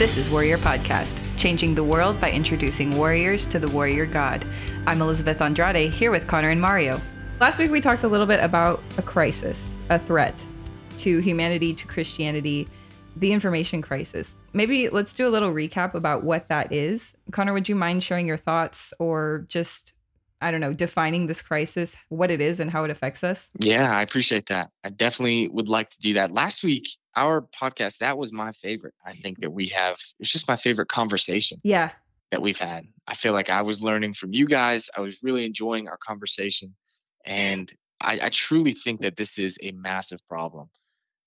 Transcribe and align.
This 0.00 0.16
is 0.16 0.30
Warrior 0.30 0.56
Podcast, 0.56 1.20
changing 1.36 1.74
the 1.74 1.84
world 1.84 2.18
by 2.22 2.30
introducing 2.30 2.96
warriors 2.96 3.44
to 3.44 3.58
the 3.58 3.68
warrior 3.68 4.06
god. 4.06 4.42
I'm 4.86 5.02
Elizabeth 5.02 5.42
Andrade, 5.42 5.92
here 5.92 6.10
with 6.10 6.26
Connor 6.26 6.48
and 6.48 6.58
Mario. 6.58 6.98
Last 7.38 7.58
week 7.58 7.70
we 7.70 7.82
talked 7.82 8.02
a 8.02 8.08
little 8.08 8.26
bit 8.26 8.42
about 8.42 8.82
a 8.96 9.02
crisis, 9.02 9.78
a 9.90 9.98
threat 9.98 10.42
to 11.00 11.18
humanity, 11.18 11.74
to 11.74 11.86
Christianity, 11.86 12.66
the 13.16 13.30
information 13.30 13.82
crisis. 13.82 14.36
Maybe 14.54 14.88
let's 14.88 15.12
do 15.12 15.28
a 15.28 15.28
little 15.28 15.52
recap 15.52 15.92
about 15.92 16.24
what 16.24 16.48
that 16.48 16.72
is. 16.72 17.14
Connor, 17.30 17.52
would 17.52 17.68
you 17.68 17.74
mind 17.76 18.02
sharing 18.02 18.26
your 18.26 18.38
thoughts 18.38 18.94
or 18.98 19.44
just 19.48 19.92
I 20.40 20.50
don't 20.50 20.60
know, 20.60 20.72
defining 20.72 21.26
this 21.26 21.42
crisis, 21.42 21.96
what 22.08 22.30
it 22.30 22.40
is 22.40 22.60
and 22.60 22.70
how 22.70 22.84
it 22.84 22.90
affects 22.90 23.22
us? 23.22 23.50
Yeah, 23.58 23.92
I 23.94 24.02
appreciate 24.02 24.46
that. 24.46 24.70
I 24.84 24.88
definitely 24.88 25.48
would 25.48 25.68
like 25.68 25.90
to 25.90 25.98
do 25.98 26.14
that. 26.14 26.32
Last 26.32 26.62
week, 26.62 26.88
our 27.16 27.42
podcast, 27.42 27.98
that 27.98 28.16
was 28.16 28.32
my 28.32 28.52
favorite. 28.52 28.94
I 29.04 29.12
think 29.12 29.40
that 29.40 29.50
we 29.50 29.66
have, 29.68 29.96
it's 30.18 30.30
just 30.30 30.48
my 30.48 30.56
favorite 30.56 30.88
conversation. 30.88 31.58
Yeah. 31.62 31.90
That 32.30 32.42
we've 32.42 32.58
had. 32.58 32.86
I 33.06 33.14
feel 33.14 33.32
like 33.32 33.50
I 33.50 33.62
was 33.62 33.82
learning 33.82 34.14
from 34.14 34.32
you 34.32 34.46
guys. 34.46 34.88
I 34.96 35.00
was 35.00 35.20
really 35.22 35.44
enjoying 35.44 35.88
our 35.88 35.98
conversation. 35.98 36.76
And 37.26 37.72
I, 38.00 38.20
I 38.22 38.28
truly 38.30 38.72
think 38.72 39.00
that 39.00 39.16
this 39.16 39.38
is 39.38 39.58
a 39.62 39.72
massive 39.72 40.26
problem 40.28 40.70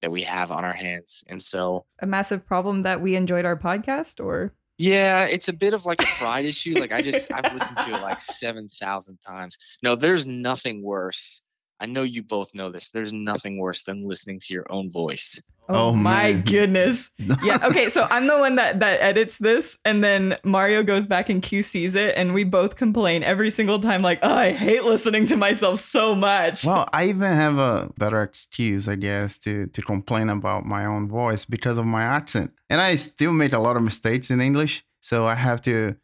that 0.01 0.11
we 0.11 0.21
have 0.21 0.51
on 0.51 0.65
our 0.65 0.73
hands. 0.73 1.23
And 1.27 1.41
so, 1.41 1.85
a 1.99 2.07
massive 2.07 2.45
problem 2.45 2.83
that 2.83 3.01
we 3.01 3.15
enjoyed 3.15 3.45
our 3.45 3.57
podcast 3.57 4.23
or? 4.23 4.53
Yeah, 4.77 5.25
it's 5.25 5.49
a 5.49 5.53
bit 5.53 5.73
of 5.73 5.85
like 5.85 6.01
a 6.01 6.07
pride 6.17 6.45
issue. 6.45 6.79
Like 6.79 6.91
I 6.91 7.01
just 7.01 7.31
I've 7.31 7.53
listened 7.53 7.77
to 7.79 7.95
it 7.95 8.01
like 8.01 8.21
7,000 8.21 9.17
times. 9.17 9.77
No, 9.83 9.95
there's 9.95 10.25
nothing 10.25 10.83
worse. 10.83 11.43
I 11.79 11.85
know 11.85 12.03
you 12.03 12.23
both 12.23 12.53
know 12.53 12.71
this. 12.71 12.91
There's 12.91 13.13
nothing 13.13 13.59
worse 13.59 13.83
than 13.83 14.07
listening 14.07 14.39
to 14.39 14.53
your 14.53 14.65
own 14.71 14.89
voice. 14.89 15.43
Oh, 15.69 15.89
oh 15.89 15.93
my 15.93 16.33
goodness. 16.45 17.09
yeah. 17.17 17.57
Okay. 17.63 17.89
So 17.89 18.05
I'm 18.09 18.27
the 18.27 18.37
one 18.37 18.55
that 18.55 18.79
that 18.81 19.01
edits 19.01 19.37
this, 19.37 19.77
and 19.85 20.03
then 20.03 20.37
Mario 20.43 20.83
goes 20.83 21.07
back 21.07 21.29
and 21.29 21.41
QCs 21.41 21.95
it, 21.95 22.15
and 22.17 22.33
we 22.33 22.43
both 22.43 22.75
complain 22.75 23.23
every 23.23 23.49
single 23.49 23.79
time, 23.79 24.01
like, 24.01 24.19
oh, 24.21 24.33
I 24.33 24.51
hate 24.51 24.83
listening 24.83 25.25
to 25.27 25.37
myself 25.37 25.79
so 25.79 26.13
much. 26.15 26.65
Well, 26.65 26.87
I 26.91 27.05
even 27.05 27.31
have 27.31 27.57
a 27.57 27.89
better 27.97 28.21
excuse, 28.21 28.87
I 28.89 28.95
guess, 28.95 29.37
to 29.39 29.67
to 29.67 29.81
complain 29.81 30.29
about 30.29 30.65
my 30.65 30.85
own 30.85 31.07
voice 31.07 31.45
because 31.45 31.77
of 31.77 31.85
my 31.85 32.03
accent, 32.03 32.51
and 32.69 32.81
I 32.81 32.95
still 32.95 33.33
make 33.33 33.53
a 33.53 33.59
lot 33.59 33.77
of 33.77 33.83
mistakes 33.83 34.29
in 34.29 34.41
English, 34.41 34.83
so 35.01 35.25
I 35.25 35.35
have 35.35 35.61
to 35.61 35.95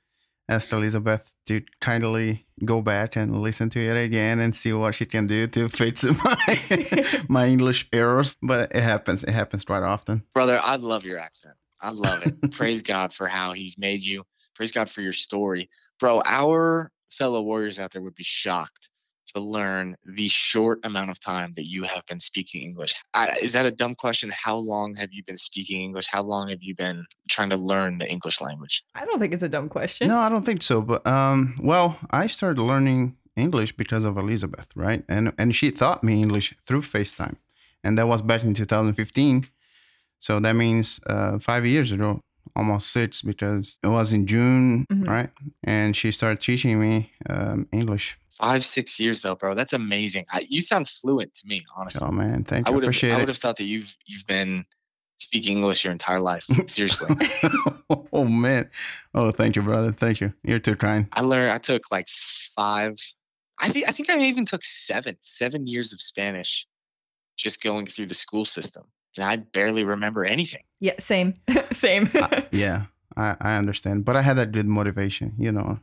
ask 0.49 0.73
Elizabeth 0.73 1.31
to 1.45 1.61
kindly 1.79 2.45
go 2.65 2.81
back 2.81 3.15
and 3.15 3.39
listen 3.41 3.69
to 3.69 3.79
it 3.79 4.03
again 4.03 4.39
and 4.39 4.55
see 4.55 4.73
what 4.73 4.95
she 4.95 5.05
can 5.05 5.27
do 5.27 5.47
to 5.47 5.69
fix 5.69 6.03
my 6.23 6.59
my 7.29 7.45
English 7.47 7.87
errors. 7.93 8.35
But 8.41 8.75
it 8.75 8.81
happens. 8.81 9.23
It 9.23 9.31
happens 9.31 9.63
quite 9.63 9.83
often. 9.83 10.23
Brother, 10.33 10.59
I 10.61 10.75
love 10.75 11.05
your 11.05 11.19
accent. 11.19 11.55
I 11.79 11.91
love 11.91 12.23
it. 12.25 12.51
Praise 12.51 12.81
God 12.81 13.13
for 13.13 13.27
how 13.27 13.53
He's 13.53 13.77
made 13.77 14.01
you. 14.01 14.23
Praise 14.55 14.71
God 14.71 14.89
for 14.89 15.01
your 15.01 15.13
story, 15.13 15.69
bro. 15.99 16.21
Our 16.25 16.91
fellow 17.09 17.41
warriors 17.41 17.79
out 17.79 17.91
there 17.91 18.01
would 18.01 18.15
be 18.15 18.23
shocked 18.23 18.89
to 19.33 19.39
learn 19.39 19.95
the 20.03 20.27
short 20.27 20.79
amount 20.83 21.11
of 21.11 21.19
time 21.19 21.53
that 21.55 21.65
you 21.65 21.83
have 21.83 22.05
been 22.07 22.19
speaking 22.19 22.63
English. 22.63 22.93
I, 23.13 23.37
is 23.41 23.53
that 23.53 23.65
a 23.65 23.71
dumb 23.71 23.95
question? 23.95 24.31
How 24.33 24.57
long 24.57 24.95
have 24.95 25.09
you 25.11 25.23
been 25.23 25.37
speaking 25.37 25.83
English? 25.83 26.07
How 26.11 26.23
long 26.23 26.49
have 26.49 26.61
you 26.61 26.75
been 26.75 27.05
trying 27.39 27.57
to 27.57 27.57
learn 27.73 27.99
the 27.99 28.09
English 28.15 28.41
language? 28.41 28.83
I 28.93 29.05
don't 29.05 29.19
think 29.19 29.33
it's 29.33 29.43
a 29.43 29.49
dumb 29.49 29.69
question. 29.69 30.07
No, 30.09 30.19
I 30.19 30.29
don't 30.29 30.45
think 30.45 30.61
so. 30.61 30.81
But 30.81 31.01
um, 31.07 31.55
well, 31.61 31.97
I 32.11 32.27
started 32.27 32.61
learning 32.61 33.15
English 33.35 33.71
because 33.77 34.03
of 34.05 34.17
Elizabeth, 34.17 34.67
right? 34.75 35.03
And 35.07 35.33
and 35.37 35.55
she 35.55 35.71
taught 35.71 36.03
me 36.03 36.13
English 36.21 36.47
through 36.65 36.81
FaceTime, 36.81 37.37
and 37.83 37.97
that 37.97 38.07
was 38.07 38.21
back 38.21 38.43
in 38.43 38.53
2015. 38.53 39.45
So 40.19 40.39
that 40.41 40.53
means 40.53 40.99
uh, 41.07 41.39
five 41.39 41.65
years 41.65 41.91
ago 41.93 42.21
almost 42.55 42.91
six 42.91 43.21
because 43.21 43.77
it 43.83 43.87
was 43.87 44.11
in 44.11 44.25
June, 44.25 44.85
mm-hmm. 44.91 45.09
right? 45.09 45.29
And 45.63 45.95
she 45.95 46.11
started 46.11 46.41
teaching 46.41 46.79
me 46.79 47.11
um, 47.29 47.67
English. 47.71 48.17
Five, 48.31 48.65
six 48.65 48.99
years 48.99 49.21
though, 49.21 49.35
bro. 49.35 49.53
That's 49.53 49.73
amazing. 49.73 50.25
I, 50.29 50.45
you 50.49 50.61
sound 50.61 50.89
fluent 50.89 51.33
to 51.35 51.47
me, 51.47 51.61
honestly. 51.77 52.05
Oh 52.07 52.11
man, 52.11 52.43
thank 52.43 52.67
you. 52.67 52.71
I 52.71 52.75
would 52.75 52.83
have, 52.83 53.11
I 53.13 53.17
would 53.19 53.27
have 53.29 53.37
thought 53.37 53.57
that 53.57 53.65
you've 53.65 53.95
you've 54.05 54.27
been 54.27 54.65
speaking 55.29 55.57
English 55.57 55.83
your 55.83 55.91
entire 55.91 56.19
life. 56.19 56.43
Seriously. 56.67 57.15
oh 58.13 58.25
man. 58.25 58.69
Oh, 59.13 59.31
thank 59.31 59.55
you, 59.55 59.61
brother. 59.61 59.91
Thank 59.91 60.21
you. 60.21 60.33
You're 60.43 60.59
too 60.59 60.75
kind. 60.75 61.07
I 61.13 61.21
learned. 61.21 61.51
I 61.51 61.59
took 61.59 61.91
like 61.91 62.07
five. 62.07 62.95
I 63.59 63.69
think 63.69 63.87
I 63.87 63.91
think 63.91 64.09
I 64.09 64.19
even 64.21 64.45
took 64.45 64.63
seven 64.63 65.17
seven 65.21 65.67
years 65.67 65.93
of 65.93 66.01
Spanish, 66.01 66.67
just 67.37 67.61
going 67.61 67.85
through 67.85 68.07
the 68.07 68.13
school 68.13 68.45
system 68.45 68.85
and 69.17 69.29
I 69.29 69.37
barely 69.37 69.83
remember 69.83 70.23
anything. 70.23 70.63
Yeah, 70.79 70.93
same, 70.99 71.35
same. 71.71 72.09
uh, 72.15 72.41
yeah, 72.51 72.85
I, 73.15 73.35
I 73.39 73.55
understand, 73.57 74.05
but 74.05 74.15
I 74.15 74.21
had 74.21 74.37
that 74.37 74.51
good 74.51 74.67
motivation, 74.67 75.33
you 75.37 75.51
know. 75.51 75.79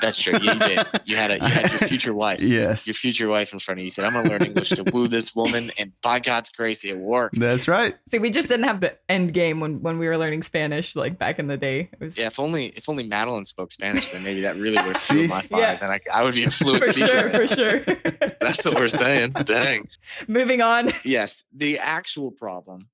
That's 0.00 0.20
true. 0.20 0.38
You, 0.40 0.52
you, 0.52 0.58
did. 0.58 0.86
You 1.04 1.16
had 1.16 1.30
a, 1.30 1.34
you 1.34 1.48
had 1.48 1.70
your 1.70 1.88
future 1.88 2.14
wife. 2.14 2.40
Yes. 2.54 2.86
Your 2.86 2.94
future 2.94 3.28
wife 3.28 3.52
in 3.52 3.58
front 3.58 3.78
of 3.78 3.80
you. 3.80 3.84
You 3.84 3.90
said, 3.90 4.04
"I'm 4.04 4.12
going 4.12 4.26
to 4.26 4.30
learn 4.30 4.44
English 4.44 4.70
to 4.70 4.84
woo 4.92 5.08
this 5.08 5.34
woman," 5.34 5.70
and 5.78 5.92
by 6.02 6.20
God's 6.20 6.50
grace, 6.50 6.84
it 6.84 6.96
worked. 6.96 7.40
That's 7.40 7.66
right. 7.66 7.94
See, 8.08 8.18
we 8.18 8.30
just 8.30 8.48
didn't 8.48 8.64
have 8.64 8.80
the 8.80 8.96
end 9.08 9.32
game 9.34 9.60
when, 9.60 9.82
when 9.82 9.98
we 9.98 10.06
were 10.06 10.16
learning 10.16 10.42
Spanish, 10.42 10.94
like 10.94 11.18
back 11.18 11.38
in 11.38 11.48
the 11.48 11.56
day. 11.56 11.88
It 11.92 12.00
was... 12.00 12.18
Yeah, 12.18 12.26
if 12.26 12.38
only 12.38 12.66
if 12.66 12.88
only 12.88 13.04
Madeline 13.04 13.44
spoke 13.44 13.72
Spanish, 13.72 14.10
then 14.10 14.22
maybe 14.22 14.42
that 14.42 14.56
really 14.56 14.80
would 14.86 14.96
fuel 14.96 15.26
my 15.26 15.40
fires, 15.40 15.78
yeah. 15.80 15.84
and 15.84 15.90
I, 15.90 16.00
I 16.12 16.22
would 16.22 16.34
be 16.34 16.44
a 16.44 16.50
fluent 16.50 16.84
for 16.84 16.92
speaker. 16.92 17.30
For 17.30 17.48
sure, 17.48 17.80
for 17.80 17.94
sure. 17.94 18.36
That's 18.40 18.64
what 18.64 18.74
we're 18.74 18.88
saying. 18.88 19.32
Dang. 19.44 19.88
Moving 20.28 20.60
on. 20.60 20.90
Yes, 21.04 21.44
the 21.52 21.78
actual 21.78 22.30
problem 22.30 22.88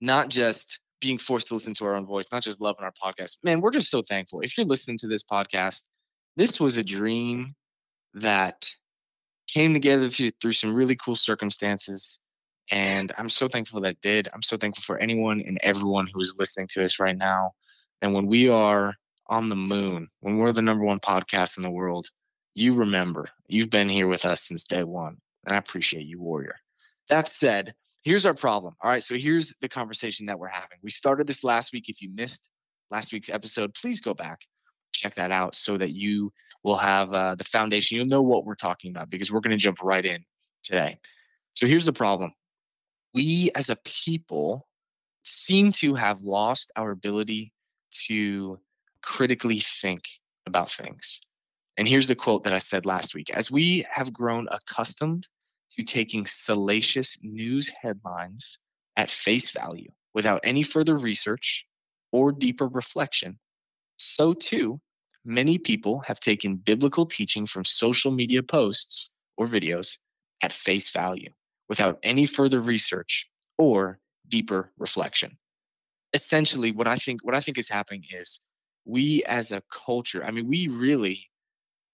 not 0.00 0.28
just 0.28 0.80
being 1.00 1.18
forced 1.18 1.48
to 1.48 1.54
listen 1.54 1.74
to 1.74 1.84
our 1.84 1.94
own 1.94 2.06
voice, 2.06 2.26
not 2.30 2.42
just 2.42 2.60
loving 2.60 2.84
our 2.84 2.92
podcast. 2.92 3.42
Man, 3.42 3.60
we're 3.60 3.70
just 3.70 3.90
so 3.90 4.02
thankful. 4.02 4.40
If 4.40 4.56
you're 4.56 4.66
listening 4.66 4.98
to 4.98 5.06
this 5.06 5.24
podcast, 5.24 5.88
this 6.36 6.60
was 6.60 6.76
a 6.76 6.84
dream 6.84 7.54
that 8.14 8.74
came 9.46 9.72
together 9.72 10.08
through, 10.08 10.30
through 10.40 10.52
some 10.52 10.74
really 10.74 10.96
cool 10.96 11.16
circumstances. 11.16 12.22
And 12.70 13.12
I'm 13.18 13.28
so 13.28 13.48
thankful 13.48 13.80
that 13.80 13.92
it 13.92 14.00
did. 14.00 14.28
I'm 14.32 14.42
so 14.42 14.56
thankful 14.56 14.82
for 14.82 14.98
anyone 14.98 15.40
and 15.40 15.58
everyone 15.62 16.08
who 16.12 16.20
is 16.20 16.36
listening 16.38 16.68
to 16.68 16.80
this 16.80 17.00
right 17.00 17.16
now. 17.16 17.52
And 18.00 18.14
when 18.14 18.26
we 18.26 18.48
are 18.48 18.94
on 19.28 19.48
the 19.48 19.56
moon, 19.56 20.08
when 20.20 20.36
we're 20.36 20.52
the 20.52 20.62
number 20.62 20.84
one 20.84 21.00
podcast 21.00 21.56
in 21.56 21.62
the 21.62 21.70
world, 21.70 22.08
you 22.54 22.74
remember 22.74 23.28
you've 23.48 23.70
been 23.70 23.88
here 23.88 24.06
with 24.06 24.24
us 24.24 24.42
since 24.42 24.64
day 24.64 24.84
one. 24.84 25.18
And 25.46 25.54
I 25.54 25.58
appreciate 25.58 26.06
you, 26.06 26.20
Warrior. 26.20 26.56
That 27.08 27.26
said, 27.28 27.74
here's 28.02 28.26
our 28.26 28.34
problem. 28.34 28.74
All 28.80 28.90
right. 28.90 29.02
So 29.02 29.16
here's 29.16 29.56
the 29.60 29.68
conversation 29.68 30.26
that 30.26 30.38
we're 30.38 30.48
having. 30.48 30.78
We 30.82 30.90
started 30.90 31.26
this 31.26 31.42
last 31.42 31.72
week. 31.72 31.88
If 31.88 32.00
you 32.00 32.10
missed 32.12 32.50
last 32.90 33.12
week's 33.12 33.30
episode, 33.30 33.74
please 33.74 34.00
go 34.00 34.14
back, 34.14 34.42
check 35.00 35.14
that 35.14 35.30
out 35.30 35.54
so 35.54 35.76
that 35.76 35.90
you 35.90 36.32
will 36.62 36.76
have 36.76 37.12
uh, 37.12 37.34
the 37.34 37.44
foundation. 37.44 37.96
You'll 37.96 38.06
know 38.06 38.22
what 38.22 38.44
we're 38.44 38.54
talking 38.54 38.90
about 38.90 39.10
because 39.10 39.32
we're 39.32 39.40
going 39.40 39.56
to 39.56 39.56
jump 39.56 39.82
right 39.82 40.04
in 40.04 40.24
today. 40.62 40.98
So 41.54 41.66
here's 41.66 41.86
the 41.86 41.92
problem 41.92 42.32
we 43.14 43.50
as 43.56 43.70
a 43.70 43.76
people 43.84 44.68
seem 45.24 45.72
to 45.72 45.94
have 45.94 46.20
lost 46.20 46.72
our 46.76 46.90
ability 46.90 47.52
to 48.06 48.60
critically 49.02 49.58
think 49.58 50.04
about 50.46 50.70
things. 50.70 51.22
And 51.76 51.88
here's 51.88 52.08
the 52.08 52.14
quote 52.14 52.44
that 52.44 52.52
I 52.52 52.58
said 52.58 52.86
last 52.86 53.14
week 53.14 53.30
As 53.30 53.50
we 53.50 53.84
have 53.92 54.12
grown 54.12 54.48
accustomed 54.50 55.28
to 55.72 55.82
taking 55.82 56.26
salacious 56.26 57.18
news 57.22 57.72
headlines 57.82 58.62
at 58.96 59.10
face 59.10 59.50
value 59.50 59.90
without 60.12 60.40
any 60.42 60.62
further 60.62 60.98
research 60.98 61.66
or 62.12 62.32
deeper 62.32 62.66
reflection, 62.66 63.38
so 63.96 64.34
too, 64.34 64.80
many 65.24 65.58
people 65.58 66.00
have 66.06 66.20
taken 66.20 66.56
biblical 66.56 67.06
teaching 67.06 67.46
from 67.46 67.64
social 67.64 68.10
media 68.10 68.42
posts 68.42 69.10
or 69.36 69.46
videos 69.46 69.98
at 70.42 70.52
face 70.52 70.90
value 70.90 71.30
without 71.68 71.98
any 72.02 72.26
further 72.26 72.60
research 72.60 73.28
or 73.58 73.98
deeper 74.26 74.72
reflection. 74.78 75.38
Essentially, 76.12 76.72
what 76.72 76.88
I 76.88 76.96
think 76.96 77.24
what 77.24 77.34
I 77.34 77.40
think 77.40 77.58
is 77.58 77.68
happening 77.68 78.04
is 78.10 78.40
we 78.84 79.22
as 79.24 79.52
a 79.52 79.62
culture, 79.70 80.24
I 80.24 80.30
mean, 80.30 80.48
we 80.48 80.66
really 80.66 81.26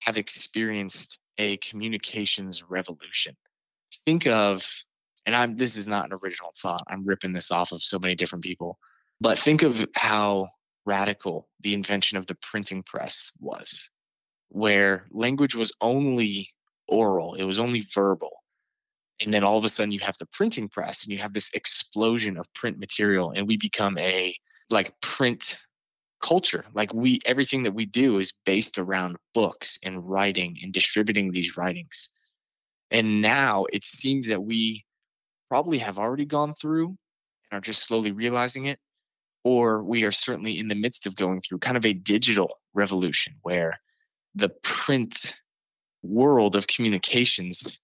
have 0.05 0.17
experienced 0.17 1.19
a 1.39 1.59
communications 1.59 2.63
revolution 2.63 3.37
think 4.07 4.27
of, 4.27 4.85
and 5.27 5.35
I'm 5.35 5.57
this 5.57 5.77
is 5.77 5.87
not 5.87 6.07
an 6.07 6.19
original 6.23 6.53
thought. 6.57 6.85
I'm 6.89 7.03
ripping 7.03 7.33
this 7.33 7.51
off 7.51 7.73
of 7.73 7.83
so 7.83 7.99
many 7.99 8.15
different 8.15 8.45
people. 8.45 8.79
But 9.21 9.39
think 9.39 9.63
of 9.63 9.87
how 9.97 10.49
radical 10.87 11.49
the 11.61 11.75
invention 11.75 12.17
of 12.17 12.27
the 12.27 12.37
printing 12.37 12.83
press 12.83 13.33
was, 13.41 13.91
where 14.49 15.07
language 15.11 15.55
was 15.55 15.73
only 15.81 16.51
oral, 16.89 17.35
it 17.35 17.45
was 17.45 17.59
only 17.59 17.85
verbal. 17.93 18.43
And 19.25 19.35
then 19.35 19.45
all 19.45 19.59
of 19.59 19.65
a 19.65 19.69
sudden 19.69 19.93
you 19.93 20.01
have 20.01 20.19
the 20.19 20.27
printing 20.27 20.69
press 20.69 21.03
and 21.03 21.13
you 21.13 21.19
have 21.19 21.33
this 21.33 21.51
explosion 21.53 22.37
of 22.37 22.53
print 22.55 22.79
material, 22.79 23.33
and 23.35 23.47
we 23.47 23.57
become 23.57 23.99
a 23.99 24.35
like 24.71 25.01
print 25.01 25.59
culture. 26.23 26.65
Like 26.75 26.93
we 26.95 27.21
everything 27.27 27.63
that 27.65 27.75
we 27.75 27.87
do 27.87 28.19
is 28.19 28.33
based 28.45 28.79
around 28.79 29.17
books 29.35 29.79
and 29.85 30.09
writing 30.09 30.57
and 30.63 30.73
distributing 30.73 31.33
these 31.33 31.57
writings. 31.57 32.11
And 32.91 33.21
now 33.21 33.67
it 33.73 33.85
seems 33.85 34.29
that 34.29 34.45
we 34.45 34.85
probably 35.49 35.79
have 35.79 35.99
already 35.99 36.25
gone 36.25 36.55
through 36.55 36.97
and 37.51 37.59
are 37.59 37.61
just 37.61 37.87
slowly 37.87 38.13
realizing 38.13 38.67
it, 38.67 38.79
or 39.47 39.81
we 39.81 40.03
are 40.03 40.11
certainly 40.11 40.59
in 40.59 40.67
the 40.67 40.75
midst 40.75 41.07
of 41.07 41.15
going 41.15 41.41
through 41.41 41.59
kind 41.59 41.77
of 41.77 41.85
a 41.85 41.93
digital 41.93 42.59
revolution 42.75 43.37
where 43.43 43.75
the 44.35 44.49
print 44.65 45.41
world 46.03 46.57
of 46.57 46.67
communications 46.67 47.81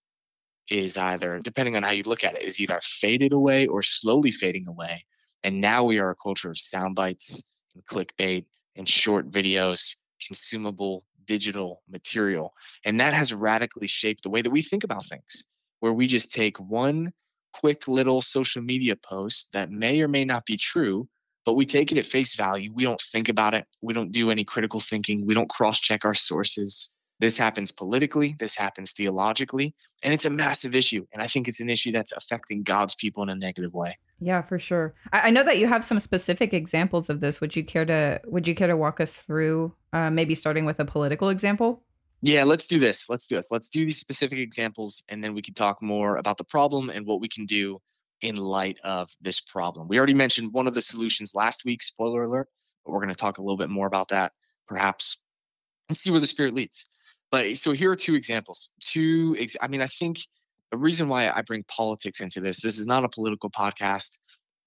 is 0.68 0.98
either, 0.98 1.38
depending 1.38 1.76
on 1.76 1.84
how 1.84 1.92
you 1.92 2.02
look 2.02 2.24
at 2.24 2.34
it, 2.34 2.42
is 2.42 2.58
either 2.58 2.80
faded 2.82 3.32
away 3.32 3.64
or 3.64 3.80
slowly 3.80 4.32
fading 4.32 4.66
away. 4.66 5.04
And 5.44 5.60
now 5.60 5.84
we 5.84 6.00
are 6.00 6.10
a 6.10 6.16
culture 6.16 6.50
of 6.50 6.58
sound 6.58 6.96
bites 6.96 7.48
and 7.76 7.86
clickbait 7.86 8.46
and 8.74 8.88
short 8.88 9.30
videos, 9.30 9.98
consumable 10.26 11.04
digital 11.24 11.84
material. 11.88 12.54
And 12.84 12.98
that 12.98 13.12
has 13.12 13.32
radically 13.32 13.86
shaped 13.86 14.24
the 14.24 14.30
way 14.30 14.42
that 14.42 14.50
we 14.50 14.62
think 14.62 14.82
about 14.82 15.04
things, 15.04 15.44
where 15.78 15.92
we 15.92 16.08
just 16.08 16.32
take 16.32 16.58
one 16.58 17.12
quick 17.52 17.86
little 17.86 18.20
social 18.20 18.62
media 18.62 18.96
post 18.96 19.52
that 19.52 19.70
may 19.70 20.00
or 20.00 20.08
may 20.08 20.24
not 20.24 20.44
be 20.44 20.56
true, 20.56 21.08
but 21.44 21.54
we 21.54 21.64
take 21.64 21.92
it 21.92 21.98
at 21.98 22.04
face 22.04 22.34
value. 22.34 22.72
We 22.72 22.84
don't 22.84 23.00
think 23.00 23.28
about 23.28 23.54
it. 23.54 23.66
We 23.80 23.94
don't 23.94 24.12
do 24.12 24.30
any 24.30 24.44
critical 24.44 24.80
thinking. 24.80 25.26
We 25.26 25.34
don't 25.34 25.48
cross 25.48 25.78
check 25.78 26.04
our 26.04 26.14
sources. 26.14 26.92
This 27.20 27.38
happens 27.38 27.70
politically, 27.70 28.34
this 28.40 28.56
happens 28.56 28.90
theologically, 28.90 29.74
and 30.02 30.12
it's 30.12 30.24
a 30.24 30.30
massive 30.30 30.74
issue. 30.74 31.06
And 31.12 31.22
I 31.22 31.26
think 31.26 31.46
it's 31.46 31.60
an 31.60 31.70
issue 31.70 31.92
that's 31.92 32.10
affecting 32.10 32.64
God's 32.64 32.96
people 32.96 33.22
in 33.22 33.28
a 33.28 33.36
negative 33.36 33.72
way. 33.72 33.96
Yeah, 34.20 34.42
for 34.42 34.58
sure. 34.58 34.94
I, 35.12 35.28
I 35.28 35.30
know 35.30 35.44
that 35.44 35.58
you 35.58 35.68
have 35.68 35.84
some 35.84 36.00
specific 36.00 36.52
examples 36.52 37.08
of 37.08 37.20
this. 37.20 37.40
Would 37.40 37.54
you 37.54 37.64
care 37.64 37.84
to 37.84 38.20
Would 38.24 38.48
you 38.48 38.56
care 38.56 38.66
to 38.66 38.76
walk 38.76 39.00
us 39.00 39.16
through, 39.16 39.72
uh, 39.92 40.10
maybe 40.10 40.34
starting 40.34 40.64
with 40.64 40.80
a 40.80 40.84
political 40.84 41.28
example? 41.28 41.82
Yeah, 42.22 42.44
let's 42.44 42.66
do 42.66 42.78
this. 42.78 43.08
Let's 43.08 43.26
do 43.26 43.36
this. 43.36 43.50
Let's 43.50 43.68
do 43.68 43.84
these 43.84 43.98
specific 43.98 44.38
examples, 44.38 45.04
and 45.08 45.22
then 45.22 45.34
we 45.34 45.42
can 45.42 45.54
talk 45.54 45.82
more 45.82 46.16
about 46.16 46.38
the 46.38 46.44
problem 46.44 46.88
and 46.88 47.06
what 47.06 47.20
we 47.20 47.28
can 47.28 47.46
do 47.46 47.80
in 48.22 48.36
light 48.36 48.78
of 48.84 49.10
this 49.20 49.40
problem. 49.40 49.88
We 49.88 49.98
already 49.98 50.14
mentioned 50.14 50.52
one 50.52 50.66
of 50.66 50.74
the 50.74 50.80
solutions 50.80 51.34
last 51.34 51.64
week. 51.64 51.82
Spoiler 51.82 52.22
alert, 52.22 52.48
but 52.84 52.92
we're 52.92 53.00
going 53.00 53.08
to 53.08 53.14
talk 53.14 53.38
a 53.38 53.42
little 53.42 53.56
bit 53.56 53.68
more 53.68 53.86
about 53.86 54.08
that, 54.08 54.32
perhaps, 54.66 55.22
and 55.88 55.96
see 55.96 56.10
where 56.10 56.20
the 56.20 56.26
Spirit 56.26 56.54
leads. 56.54 56.88
But 57.30 57.56
so 57.56 57.72
here 57.72 57.90
are 57.90 57.96
two 57.96 58.14
examples. 58.14 58.72
Two, 58.80 59.36
ex- 59.38 59.56
I 59.60 59.68
mean, 59.68 59.82
I 59.82 59.86
think 59.86 60.20
the 60.70 60.78
reason 60.78 61.08
why 61.08 61.30
I 61.30 61.42
bring 61.42 61.64
politics 61.64 62.20
into 62.20 62.40
this, 62.40 62.62
this 62.62 62.78
is 62.78 62.86
not 62.86 63.04
a 63.04 63.08
political 63.08 63.50
podcast. 63.50 64.20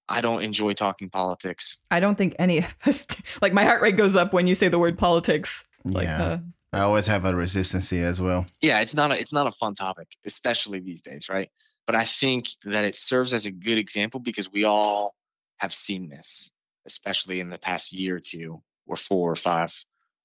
I 0.08 0.20
don't 0.20 0.42
enjoy 0.42 0.74
talking 0.74 1.08
politics. 1.08 1.84
I 1.90 1.98
don't 2.00 2.16
think 2.16 2.36
any 2.38 2.58
of 2.58 2.76
us 2.86 3.06
like 3.40 3.52
my 3.52 3.64
heart 3.64 3.82
rate 3.82 3.96
goes 3.96 4.14
up 4.14 4.32
when 4.32 4.46
you 4.46 4.54
say 4.54 4.68
the 4.68 4.78
word 4.78 4.98
politics. 4.98 5.64
Like, 5.84 6.06
yeah. 6.06 6.22
uh, 6.22 6.38
I 6.72 6.80
always 6.80 7.06
have 7.06 7.24
a 7.24 7.34
resistance 7.34 7.92
as 7.92 8.20
well. 8.20 8.46
Yeah, 8.60 8.80
it's 8.80 8.94
not 8.94 9.10
a 9.10 9.18
it's 9.18 9.32
not 9.32 9.46
a 9.46 9.50
fun 9.50 9.74
topic, 9.74 10.16
especially 10.24 10.78
these 10.78 11.00
days, 11.00 11.28
right? 11.28 11.48
But 11.86 11.94
I 11.94 12.04
think 12.04 12.48
that 12.64 12.84
it 12.84 12.94
serves 12.94 13.32
as 13.32 13.46
a 13.46 13.52
good 13.52 13.78
example 13.78 14.20
because 14.20 14.52
we 14.52 14.64
all 14.64 15.14
have 15.58 15.72
seen 15.72 16.08
this, 16.08 16.52
especially 16.86 17.40
in 17.40 17.50
the 17.50 17.58
past 17.58 17.92
year 17.92 18.16
or 18.16 18.20
two, 18.20 18.62
or 18.86 18.96
four 18.96 19.30
or 19.30 19.36
five 19.36 19.72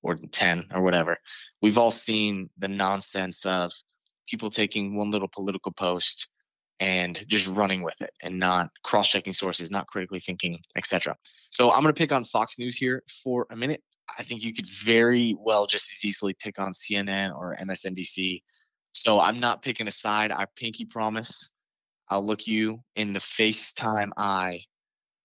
or 0.03 0.15
10 0.15 0.67
or 0.73 0.81
whatever. 0.81 1.17
We've 1.61 1.77
all 1.77 1.91
seen 1.91 2.49
the 2.57 2.67
nonsense 2.67 3.45
of 3.45 3.71
people 4.27 4.49
taking 4.49 4.95
one 4.95 5.11
little 5.11 5.27
political 5.27 5.71
post 5.71 6.29
and 6.79 7.23
just 7.27 7.47
running 7.47 7.83
with 7.83 8.01
it 8.01 8.11
and 8.23 8.39
not 8.39 8.71
cross-checking 8.83 9.33
sources, 9.33 9.69
not 9.69 9.87
critically 9.87 10.19
thinking, 10.19 10.59
etc. 10.75 11.15
So 11.51 11.69
I'm 11.71 11.83
going 11.83 11.93
to 11.93 11.97
pick 11.97 12.11
on 12.11 12.23
Fox 12.23 12.57
News 12.57 12.77
here 12.77 13.03
for 13.23 13.45
a 13.51 13.55
minute. 13.55 13.83
I 14.17 14.23
think 14.23 14.43
you 14.43 14.53
could 14.53 14.65
very 14.65 15.35
well 15.39 15.67
just 15.67 15.91
as 15.91 16.03
easily 16.03 16.33
pick 16.33 16.59
on 16.59 16.71
CNN 16.71 17.35
or 17.35 17.55
MSNBC. 17.61 18.41
So 18.93 19.19
I'm 19.19 19.39
not 19.39 19.61
picking 19.61 19.87
a 19.87 19.91
side. 19.91 20.31
I 20.31 20.45
pinky 20.55 20.85
promise 20.85 21.53
I'll 22.09 22.25
look 22.25 22.45
you 22.45 22.83
in 22.95 23.13
the 23.13 23.19
FaceTime 23.19 24.09
eye 24.17 24.65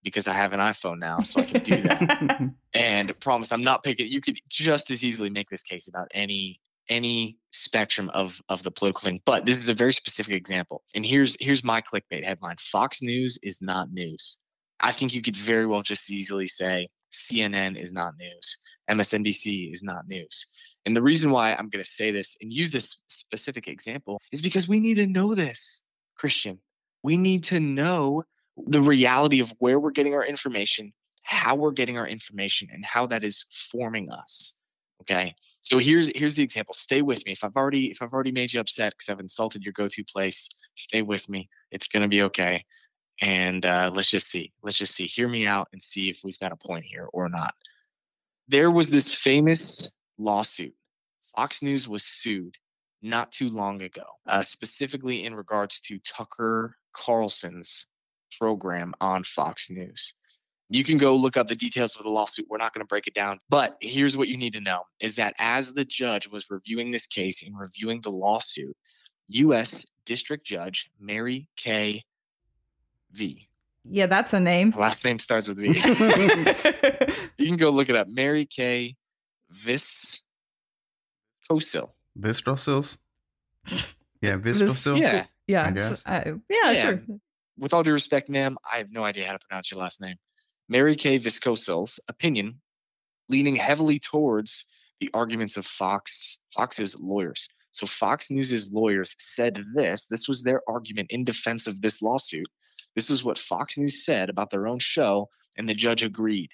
because 0.04 0.28
I 0.28 0.32
have 0.32 0.52
an 0.52 0.60
iPhone 0.60 1.00
now, 1.00 1.20
so 1.20 1.40
I 1.40 1.44
can 1.44 1.62
do 1.62 1.82
that. 1.82 2.50
and 2.74 3.20
promise 3.20 3.50
I'm 3.50 3.64
not 3.64 3.82
picking. 3.82 4.06
You 4.06 4.20
could 4.20 4.38
just 4.48 4.88
as 4.92 5.04
easily 5.04 5.28
make 5.28 5.50
this 5.50 5.64
case 5.64 5.88
about 5.88 6.08
any 6.14 6.60
any 6.88 7.38
spectrum 7.50 8.08
of 8.14 8.40
of 8.48 8.62
the 8.62 8.70
political 8.70 9.00
thing, 9.00 9.20
but 9.26 9.46
this 9.46 9.58
is 9.58 9.68
a 9.68 9.74
very 9.74 9.92
specific 9.92 10.34
example. 10.34 10.84
And 10.94 11.04
here's 11.04 11.36
here's 11.40 11.64
my 11.64 11.80
clickbait 11.80 12.24
headline: 12.24 12.56
Fox 12.60 13.02
News 13.02 13.36
is 13.42 13.60
not 13.60 13.92
news. 13.92 14.40
I 14.80 14.92
think 14.92 15.12
you 15.12 15.22
could 15.22 15.34
very 15.34 15.66
well 15.66 15.82
just 15.82 16.08
easily 16.08 16.46
say 16.46 16.88
CNN 17.12 17.76
is 17.76 17.92
not 17.92 18.14
news, 18.16 18.60
MSNBC 18.88 19.72
is 19.72 19.82
not 19.82 20.06
news. 20.06 20.46
And 20.86 20.96
the 20.96 21.02
reason 21.02 21.32
why 21.32 21.50
I'm 21.52 21.68
going 21.68 21.82
to 21.82 21.90
say 21.90 22.12
this 22.12 22.36
and 22.40 22.52
use 22.52 22.70
this 22.72 23.02
specific 23.08 23.66
example 23.66 24.20
is 24.30 24.40
because 24.40 24.68
we 24.68 24.78
need 24.78 24.94
to 24.94 25.06
know 25.06 25.34
this, 25.34 25.84
Christian. 26.16 26.60
We 27.02 27.16
need 27.16 27.42
to 27.44 27.58
know 27.58 28.22
the 28.56 28.80
reality 28.80 29.40
of 29.40 29.52
where 29.58 29.80
we're 29.80 29.90
getting 29.90 30.14
our 30.14 30.24
information, 30.24 30.92
how 31.24 31.56
we're 31.56 31.72
getting 31.72 31.98
our 31.98 32.06
information, 32.06 32.68
and 32.72 32.84
how 32.84 33.04
that 33.06 33.24
is 33.24 33.44
forming 33.50 34.10
us. 34.12 34.56
Okay. 35.02 35.34
So 35.60 35.78
here's 35.78 36.16
here's 36.16 36.36
the 36.36 36.42
example. 36.42 36.72
Stay 36.72 37.02
with 37.02 37.26
me. 37.26 37.32
If 37.32 37.44
I've 37.44 37.56
already 37.56 37.90
if 37.90 38.00
I've 38.00 38.12
already 38.12 38.32
made 38.32 38.52
you 38.52 38.60
upset 38.60 38.94
because 38.94 39.08
I've 39.08 39.20
insulted 39.20 39.62
your 39.62 39.72
go-to 39.72 40.04
place, 40.04 40.48
stay 40.74 41.02
with 41.02 41.28
me. 41.28 41.48
It's 41.70 41.86
gonna 41.86 42.08
be 42.08 42.22
okay. 42.22 42.64
And 43.20 43.64
uh, 43.66 43.90
let's 43.94 44.10
just 44.10 44.28
see. 44.28 44.52
Let's 44.62 44.78
just 44.78 44.94
see. 44.94 45.06
Hear 45.06 45.28
me 45.28 45.46
out 45.46 45.68
and 45.72 45.82
see 45.82 46.10
if 46.10 46.20
we've 46.24 46.38
got 46.38 46.52
a 46.52 46.56
point 46.56 46.84
here 46.84 47.08
or 47.12 47.28
not. 47.28 47.54
There 48.48 48.70
was 48.70 48.90
this 48.90 49.14
famous 49.14 49.94
lawsuit. 50.18 50.74
Fox 51.36 51.62
News 51.62 51.88
was 51.88 52.04
sued 52.04 52.56
not 53.02 53.32
too 53.32 53.48
long 53.48 53.82
ago, 53.82 54.04
uh, 54.26 54.42
specifically 54.42 55.24
in 55.24 55.34
regards 55.34 55.80
to 55.80 55.98
Tucker 55.98 56.76
Carlson's 56.92 57.90
program 58.38 58.94
on 59.00 59.24
Fox 59.24 59.70
News. 59.70 60.14
You 60.68 60.82
can 60.82 60.98
go 60.98 61.14
look 61.14 61.36
up 61.36 61.46
the 61.46 61.54
details 61.54 61.94
of 61.94 62.02
the 62.02 62.10
lawsuit. 62.10 62.46
We're 62.48 62.58
not 62.58 62.74
going 62.74 62.84
to 62.84 62.88
break 62.88 63.06
it 63.06 63.14
down. 63.14 63.38
But 63.48 63.76
here's 63.80 64.16
what 64.16 64.28
you 64.28 64.36
need 64.36 64.52
to 64.54 64.60
know 64.60 64.82
is 65.00 65.14
that 65.14 65.34
as 65.38 65.74
the 65.74 65.84
judge 65.84 66.28
was 66.28 66.50
reviewing 66.50 66.90
this 66.90 67.06
case 67.06 67.46
and 67.46 67.56
reviewing 67.56 68.00
the 68.00 68.10
lawsuit, 68.10 68.76
U.S. 69.28 69.86
District 70.04 70.44
Judge 70.44 70.90
Mary 70.98 71.48
K. 71.56 72.02
V. 73.12 73.48
Yeah, 73.88 74.06
that's 74.06 74.32
a 74.32 74.40
name. 74.40 74.74
Last 74.76 75.04
name 75.04 75.20
starts 75.20 75.48
with 75.48 75.58
V. 75.58 75.68
you 77.38 77.46
can 77.46 77.56
go 77.56 77.70
look 77.70 77.88
it 77.88 77.94
up. 77.94 78.08
Mary 78.08 78.44
Kay 78.44 78.96
Vyskocil. 79.56 80.22
Vyskocil? 82.18 82.98
Yeah, 84.22 84.38
Vyskocil? 84.38 84.98
Yeah. 84.98 85.26
yeah, 85.46 85.64
I 85.64 85.68
s- 85.68 85.74
guess. 85.74 86.02
uh, 86.06 86.22
yeah, 86.48 86.70
Yeah. 86.72 86.82
sure. 86.82 87.00
with 87.58 87.74
all 87.74 87.82
due 87.82 87.92
respect, 87.92 88.30
ma'am, 88.30 88.56
I 88.72 88.78
have 88.78 88.90
no 88.90 89.04
idea 89.04 89.26
how 89.26 89.32
to 89.34 89.38
pronounce 89.46 89.70
your 89.70 89.78
last 89.78 90.00
name. 90.00 90.16
Mary 90.70 90.96
Kay 90.96 91.18
Vyskocil's 91.18 92.00
opinion, 92.08 92.62
leaning 93.28 93.56
heavily 93.56 93.98
towards 93.98 94.66
the 95.00 95.10
arguments 95.12 95.58
of 95.58 95.66
Fox 95.66 96.42
Fox's 96.50 96.98
lawyers. 96.98 97.50
So 97.72 97.86
Fox 97.86 98.30
News's 98.30 98.72
lawyers 98.72 99.14
said 99.18 99.60
this. 99.74 100.06
This 100.06 100.26
was 100.26 100.44
their 100.44 100.62
argument 100.66 101.12
in 101.12 101.22
defense 101.22 101.66
of 101.66 101.82
this 101.82 102.00
lawsuit. 102.00 102.48
This 102.94 103.10
is 103.10 103.22
what 103.22 103.36
Fox 103.38 103.76
News 103.76 104.02
said 104.02 104.30
about 104.30 104.50
their 104.50 104.66
own 104.66 104.78
show, 104.78 105.28
and 105.58 105.68
the 105.68 105.74
judge 105.74 106.02
agreed. 106.02 106.52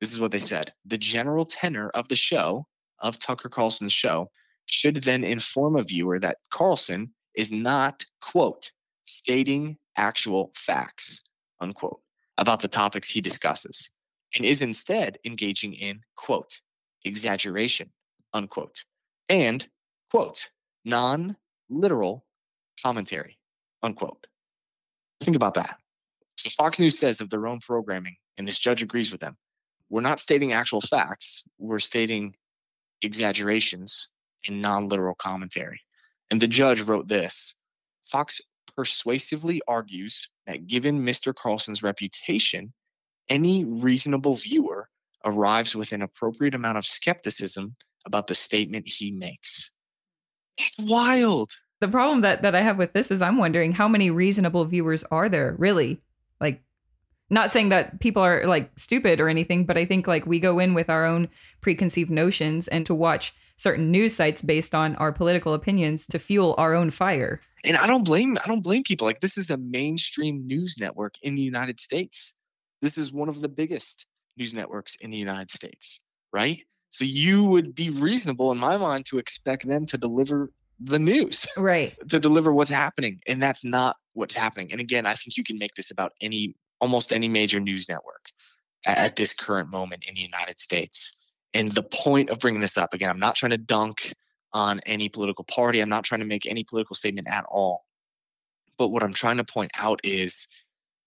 This 0.00 0.12
is 0.12 0.20
what 0.20 0.32
they 0.32 0.38
said. 0.38 0.72
The 0.84 0.98
general 0.98 1.44
tenor 1.44 1.90
of 1.90 2.08
the 2.08 2.16
show, 2.16 2.66
of 3.00 3.18
Tucker 3.18 3.48
Carlson's 3.48 3.92
show, 3.92 4.30
should 4.66 4.96
then 4.96 5.24
inform 5.24 5.76
a 5.76 5.82
viewer 5.82 6.18
that 6.18 6.38
Carlson 6.50 7.14
is 7.34 7.52
not, 7.52 8.04
quote, 8.20 8.72
stating 9.04 9.78
actual 9.96 10.52
facts, 10.54 11.24
unquote, 11.60 12.00
about 12.38 12.60
the 12.60 12.68
topics 12.68 13.10
he 13.10 13.20
discusses, 13.20 13.92
and 14.36 14.44
is 14.44 14.62
instead 14.62 15.18
engaging 15.24 15.72
in, 15.72 16.00
quote, 16.16 16.60
exaggeration, 17.04 17.90
unquote, 18.32 18.84
and, 19.28 19.68
quote, 20.10 20.50
non 20.84 21.36
literal 21.68 22.24
commentary, 22.82 23.38
unquote. 23.82 24.26
Think 25.20 25.36
about 25.36 25.54
that. 25.54 25.78
So 26.36 26.50
Fox 26.50 26.80
News 26.80 26.98
says 26.98 27.20
of 27.20 27.30
their 27.30 27.46
own 27.46 27.60
programming, 27.60 28.16
and 28.36 28.46
this 28.46 28.58
judge 28.58 28.82
agrees 28.82 29.12
with 29.12 29.20
them, 29.20 29.36
we're 29.94 30.00
not 30.00 30.18
stating 30.18 30.52
actual 30.52 30.80
facts, 30.80 31.44
we're 31.56 31.78
stating 31.78 32.34
exaggerations 33.00 34.10
and 34.48 34.60
non 34.60 34.88
literal 34.88 35.14
commentary. 35.14 35.82
And 36.32 36.40
the 36.40 36.48
judge 36.48 36.80
wrote 36.80 37.06
this 37.06 37.60
Fox 38.04 38.40
persuasively 38.76 39.62
argues 39.68 40.32
that 40.48 40.66
given 40.66 41.06
Mr. 41.06 41.32
Carlson's 41.32 41.84
reputation, 41.84 42.72
any 43.28 43.64
reasonable 43.64 44.34
viewer 44.34 44.88
arrives 45.24 45.76
with 45.76 45.92
an 45.92 46.02
appropriate 46.02 46.56
amount 46.56 46.76
of 46.76 46.84
skepticism 46.84 47.76
about 48.04 48.26
the 48.26 48.34
statement 48.34 48.88
he 48.88 49.12
makes. 49.12 49.76
It's 50.58 50.76
wild. 50.80 51.52
The 51.80 51.86
problem 51.86 52.22
that 52.22 52.42
that 52.42 52.56
I 52.56 52.62
have 52.62 52.78
with 52.78 52.94
this 52.94 53.12
is 53.12 53.22
I'm 53.22 53.38
wondering 53.38 53.70
how 53.70 53.86
many 53.86 54.10
reasonable 54.10 54.64
viewers 54.64 55.04
are 55.12 55.28
there 55.28 55.54
really? 55.56 56.00
Not 57.34 57.50
saying 57.50 57.70
that 57.70 57.98
people 57.98 58.22
are 58.22 58.46
like 58.46 58.70
stupid 58.76 59.20
or 59.20 59.28
anything, 59.28 59.66
but 59.66 59.76
I 59.76 59.84
think 59.84 60.06
like 60.06 60.24
we 60.24 60.38
go 60.38 60.60
in 60.60 60.72
with 60.72 60.88
our 60.88 61.04
own 61.04 61.28
preconceived 61.60 62.08
notions 62.08 62.68
and 62.68 62.86
to 62.86 62.94
watch 62.94 63.34
certain 63.56 63.90
news 63.90 64.14
sites 64.14 64.40
based 64.40 64.72
on 64.72 64.94
our 64.96 65.10
political 65.10 65.52
opinions 65.52 66.06
to 66.06 66.20
fuel 66.20 66.54
our 66.58 66.74
own 66.74 66.92
fire. 66.92 67.40
And 67.64 67.76
I 67.76 67.88
don't 67.88 68.04
blame 68.04 68.38
I 68.44 68.46
don't 68.46 68.62
blame 68.62 68.84
people. 68.84 69.04
Like 69.04 69.18
this 69.18 69.36
is 69.36 69.50
a 69.50 69.56
mainstream 69.56 70.46
news 70.46 70.76
network 70.78 71.16
in 71.22 71.34
the 71.34 71.42
United 71.42 71.80
States. 71.80 72.36
This 72.80 72.96
is 72.96 73.12
one 73.12 73.28
of 73.28 73.40
the 73.40 73.48
biggest. 73.48 74.06
news 74.36 74.54
networks 74.54 74.94
in 74.94 75.10
the 75.10 75.18
United 75.18 75.50
States, 75.50 76.02
right? 76.32 76.62
So 76.88 77.04
you 77.04 77.42
would 77.42 77.74
be 77.74 77.90
reasonable 77.90 78.52
in 78.52 78.58
my 78.58 78.76
mind 78.76 79.06
to 79.06 79.18
expect 79.18 79.66
them 79.66 79.86
to 79.86 79.98
deliver 79.98 80.52
the 80.78 81.00
news, 81.00 81.48
right? 81.58 81.96
to 82.08 82.20
deliver 82.20 82.52
what's 82.52 82.70
happening. 82.70 83.20
And 83.26 83.42
that's 83.42 83.64
not 83.64 83.96
what's 84.12 84.36
happening. 84.36 84.70
And 84.70 84.80
again, 84.80 85.04
I 85.04 85.14
think 85.14 85.36
you 85.36 85.42
can 85.42 85.58
make 85.58 85.74
this 85.74 85.90
about 85.90 86.12
any, 86.20 86.54
almost 86.84 87.14
any 87.14 87.28
major 87.28 87.60
news 87.60 87.88
network 87.88 88.26
at, 88.86 89.16
this 89.16 89.32
current 89.32 89.70
moment 89.70 90.04
in 90.06 90.14
the 90.14 90.20
United 90.20 90.60
States. 90.60 91.16
And 91.54 91.72
the 91.72 91.82
point 91.82 92.28
of 92.28 92.38
bringing 92.38 92.60
this 92.60 92.76
up, 92.76 92.92
again, 92.92 93.08
I'm 93.08 93.18
not 93.18 93.36
trying 93.36 93.52
to 93.52 93.56
dunk 93.56 94.12
on 94.52 94.80
any 94.84 95.08
political 95.08 95.44
party. 95.44 95.80
I'm 95.80 95.88
not 95.88 96.04
trying 96.04 96.20
to 96.20 96.26
make 96.26 96.44
any 96.44 96.62
political 96.62 96.94
statement 96.94 97.26
at 97.26 97.46
all. 97.48 97.86
But 98.76 98.88
what 98.88 99.02
I'm 99.02 99.14
trying 99.14 99.38
to 99.38 99.44
point 99.44 99.70
out 99.78 99.98
is 100.04 100.46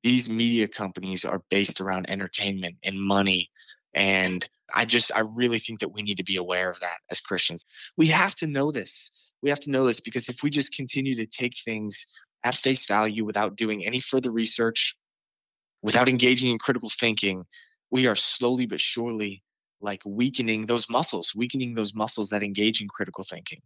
these 0.01 0.27
media 0.27 0.67
companies 0.67 1.24
are 1.24 1.43
based 1.51 1.79
around 1.79 2.10
entertainment 2.10 2.77
and 2.84 3.00
money. 3.00 3.51
And 3.93 4.50
I 4.74 4.86
just, 4.86 5.12
I 5.15 5.19
really 5.19 5.60
think 5.60 5.79
that 5.81 5.93
we 5.93 6.01
need 6.01 6.17
to 6.17 6.24
be 6.24 6.38
aware 6.38 6.72
of 6.72 6.79
that 6.79 6.98
as 7.12 7.19
Christians. 7.19 7.65
We 7.96 8.07
have 8.07 8.34
to 8.36 8.48
know 8.48 8.72
this. 8.72 9.12
We 9.43 9.50
have 9.50 9.60
to 9.60 9.69
know 9.69 9.86
this 9.86 10.00
because 10.00 10.27
if 10.27 10.41
we 10.41 10.50
just 10.50 10.75
continue 10.75 11.13
to 11.17 11.27
take 11.27 11.55
things 11.60 12.07
at 12.43 12.55
face 12.55 12.88
value 12.88 13.24
without 13.24 13.55
doing 13.55 13.86
any 13.86 14.00
further 14.00 14.31
research, 14.31 14.97
without 15.81 16.10
engaging 16.10 16.51
in 16.51 16.57
critical 16.57 16.89
thinking, 16.89 17.46
we 17.91 18.07
are 18.07 18.15
slowly 18.15 18.65
but 18.65 18.79
surely 18.79 19.43
like 19.79 20.01
weakening 20.05 20.65
those 20.65 20.89
muscles, 20.89 21.34
weakening 21.36 21.75
those 21.75 21.93
muscles 21.93 22.29
that 22.29 22.43
engage 22.43 22.81
in 22.81 22.88
critical 22.88 23.24
thinking. 23.24 23.62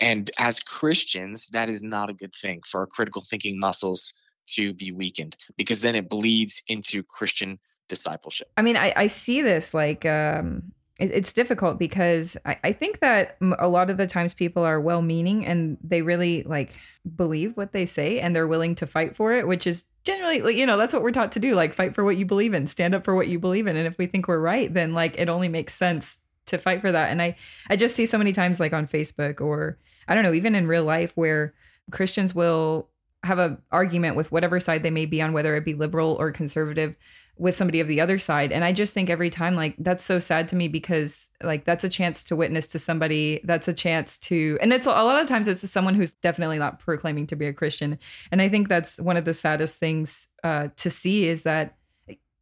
And 0.00 0.30
as 0.38 0.60
Christians, 0.60 1.48
that 1.48 1.68
is 1.68 1.82
not 1.82 2.10
a 2.10 2.14
good 2.14 2.34
thing 2.34 2.60
for 2.66 2.80
our 2.80 2.86
critical 2.86 3.22
thinking 3.22 3.58
muscles 3.58 4.20
to 4.46 4.74
be 4.74 4.92
weakened 4.92 5.36
because 5.56 5.80
then 5.80 5.94
it 5.94 6.08
bleeds 6.08 6.62
into 6.68 7.02
Christian 7.02 7.58
discipleship. 7.88 8.48
I 8.56 8.62
mean, 8.62 8.76
I, 8.76 8.92
I 8.94 9.06
see 9.06 9.42
this 9.42 9.72
like 9.72 10.04
um, 10.04 10.72
it, 10.98 11.10
it's 11.10 11.32
difficult 11.32 11.78
because 11.78 12.36
I, 12.44 12.56
I 12.64 12.72
think 12.72 13.00
that 13.00 13.36
a 13.58 13.68
lot 13.68 13.90
of 13.90 13.96
the 13.96 14.06
times 14.06 14.34
people 14.34 14.62
are 14.62 14.80
well 14.80 15.02
meaning 15.02 15.46
and 15.46 15.76
they 15.82 16.02
really 16.02 16.42
like 16.44 16.72
believe 17.16 17.56
what 17.56 17.72
they 17.72 17.86
say 17.86 18.20
and 18.20 18.34
they're 18.34 18.46
willing 18.46 18.74
to 18.76 18.86
fight 18.86 19.16
for 19.16 19.32
it, 19.32 19.46
which 19.46 19.66
is 19.66 19.84
generally, 20.04 20.58
you 20.58 20.66
know, 20.66 20.76
that's 20.76 20.94
what 20.94 21.02
we're 21.02 21.10
taught 21.10 21.32
to 21.32 21.40
do 21.40 21.54
like 21.54 21.74
fight 21.74 21.94
for 21.94 22.04
what 22.04 22.16
you 22.16 22.24
believe 22.24 22.54
in, 22.54 22.66
stand 22.66 22.94
up 22.94 23.04
for 23.04 23.14
what 23.14 23.28
you 23.28 23.38
believe 23.38 23.66
in. 23.66 23.76
And 23.76 23.86
if 23.86 23.98
we 23.98 24.06
think 24.06 24.28
we're 24.28 24.38
right, 24.38 24.72
then 24.72 24.92
like 24.92 25.18
it 25.18 25.28
only 25.28 25.48
makes 25.48 25.74
sense 25.74 26.20
to 26.46 26.58
fight 26.58 26.80
for 26.80 26.92
that. 26.92 27.10
And 27.10 27.20
I, 27.20 27.36
I 27.68 27.76
just 27.76 27.96
see 27.96 28.06
so 28.06 28.18
many 28.18 28.32
times 28.32 28.60
like 28.60 28.72
on 28.72 28.86
Facebook 28.86 29.40
or 29.40 29.78
I 30.06 30.14
don't 30.14 30.24
know, 30.24 30.34
even 30.34 30.54
in 30.54 30.66
real 30.66 30.84
life 30.84 31.12
where 31.14 31.54
Christians 31.90 32.34
will 32.34 32.88
have 33.24 33.38
a 33.38 33.58
argument 33.72 34.16
with 34.16 34.30
whatever 34.30 34.60
side 34.60 34.82
they 34.82 34.90
may 34.90 35.06
be 35.06 35.22
on, 35.22 35.32
whether 35.32 35.56
it 35.56 35.64
be 35.64 35.74
liberal 35.74 36.16
or 36.20 36.30
conservative 36.30 36.96
with 37.36 37.56
somebody 37.56 37.80
of 37.80 37.88
the 37.88 38.00
other 38.00 38.18
side. 38.18 38.52
And 38.52 38.64
I 38.64 38.72
just 38.72 38.94
think 38.94 39.10
every 39.10 39.28
time, 39.28 39.56
like, 39.56 39.74
that's 39.78 40.04
so 40.04 40.18
sad 40.18 40.46
to 40.48 40.56
me 40.56 40.68
because, 40.68 41.30
like, 41.42 41.64
that's 41.64 41.82
a 41.82 41.88
chance 41.88 42.22
to 42.24 42.36
witness 42.36 42.68
to 42.68 42.78
somebody. 42.78 43.40
That's 43.42 43.66
a 43.66 43.72
chance 43.72 44.18
to, 44.18 44.56
and 44.60 44.72
it's 44.72 44.86
a 44.86 44.90
lot 44.90 45.20
of 45.20 45.26
times 45.26 45.48
it's 45.48 45.68
someone 45.68 45.94
who's 45.94 46.12
definitely 46.12 46.58
not 46.58 46.78
proclaiming 46.78 47.26
to 47.28 47.36
be 47.36 47.46
a 47.46 47.52
Christian. 47.52 47.98
And 48.30 48.40
I 48.40 48.48
think 48.48 48.68
that's 48.68 49.00
one 49.00 49.16
of 49.16 49.24
the 49.24 49.34
saddest 49.34 49.78
things 49.78 50.28
uh, 50.44 50.68
to 50.76 50.90
see 50.90 51.26
is 51.26 51.42
that 51.42 51.76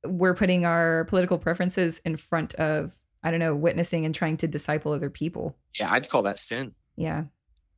we're 0.05 0.35
putting 0.35 0.67
our 0.67 1.05
political 1.05 1.39
preferences 1.39 2.01
in 2.05 2.17
front 2.17 2.55
of, 2.57 2.95
I 3.23 3.31
don't 3.31 3.41
know, 3.41 3.55
witnessing 3.55 4.05
and 4.05 4.15
trying 4.15 4.37
to 4.39 4.49
disciple 4.49 4.93
other 4.93 5.11
people. 5.11 5.57
Yeah, 5.81 5.91
I'd 5.91 6.11
call 6.11 6.23
that 6.25 6.39
sin. 6.39 6.75
Yeah. 6.97 7.25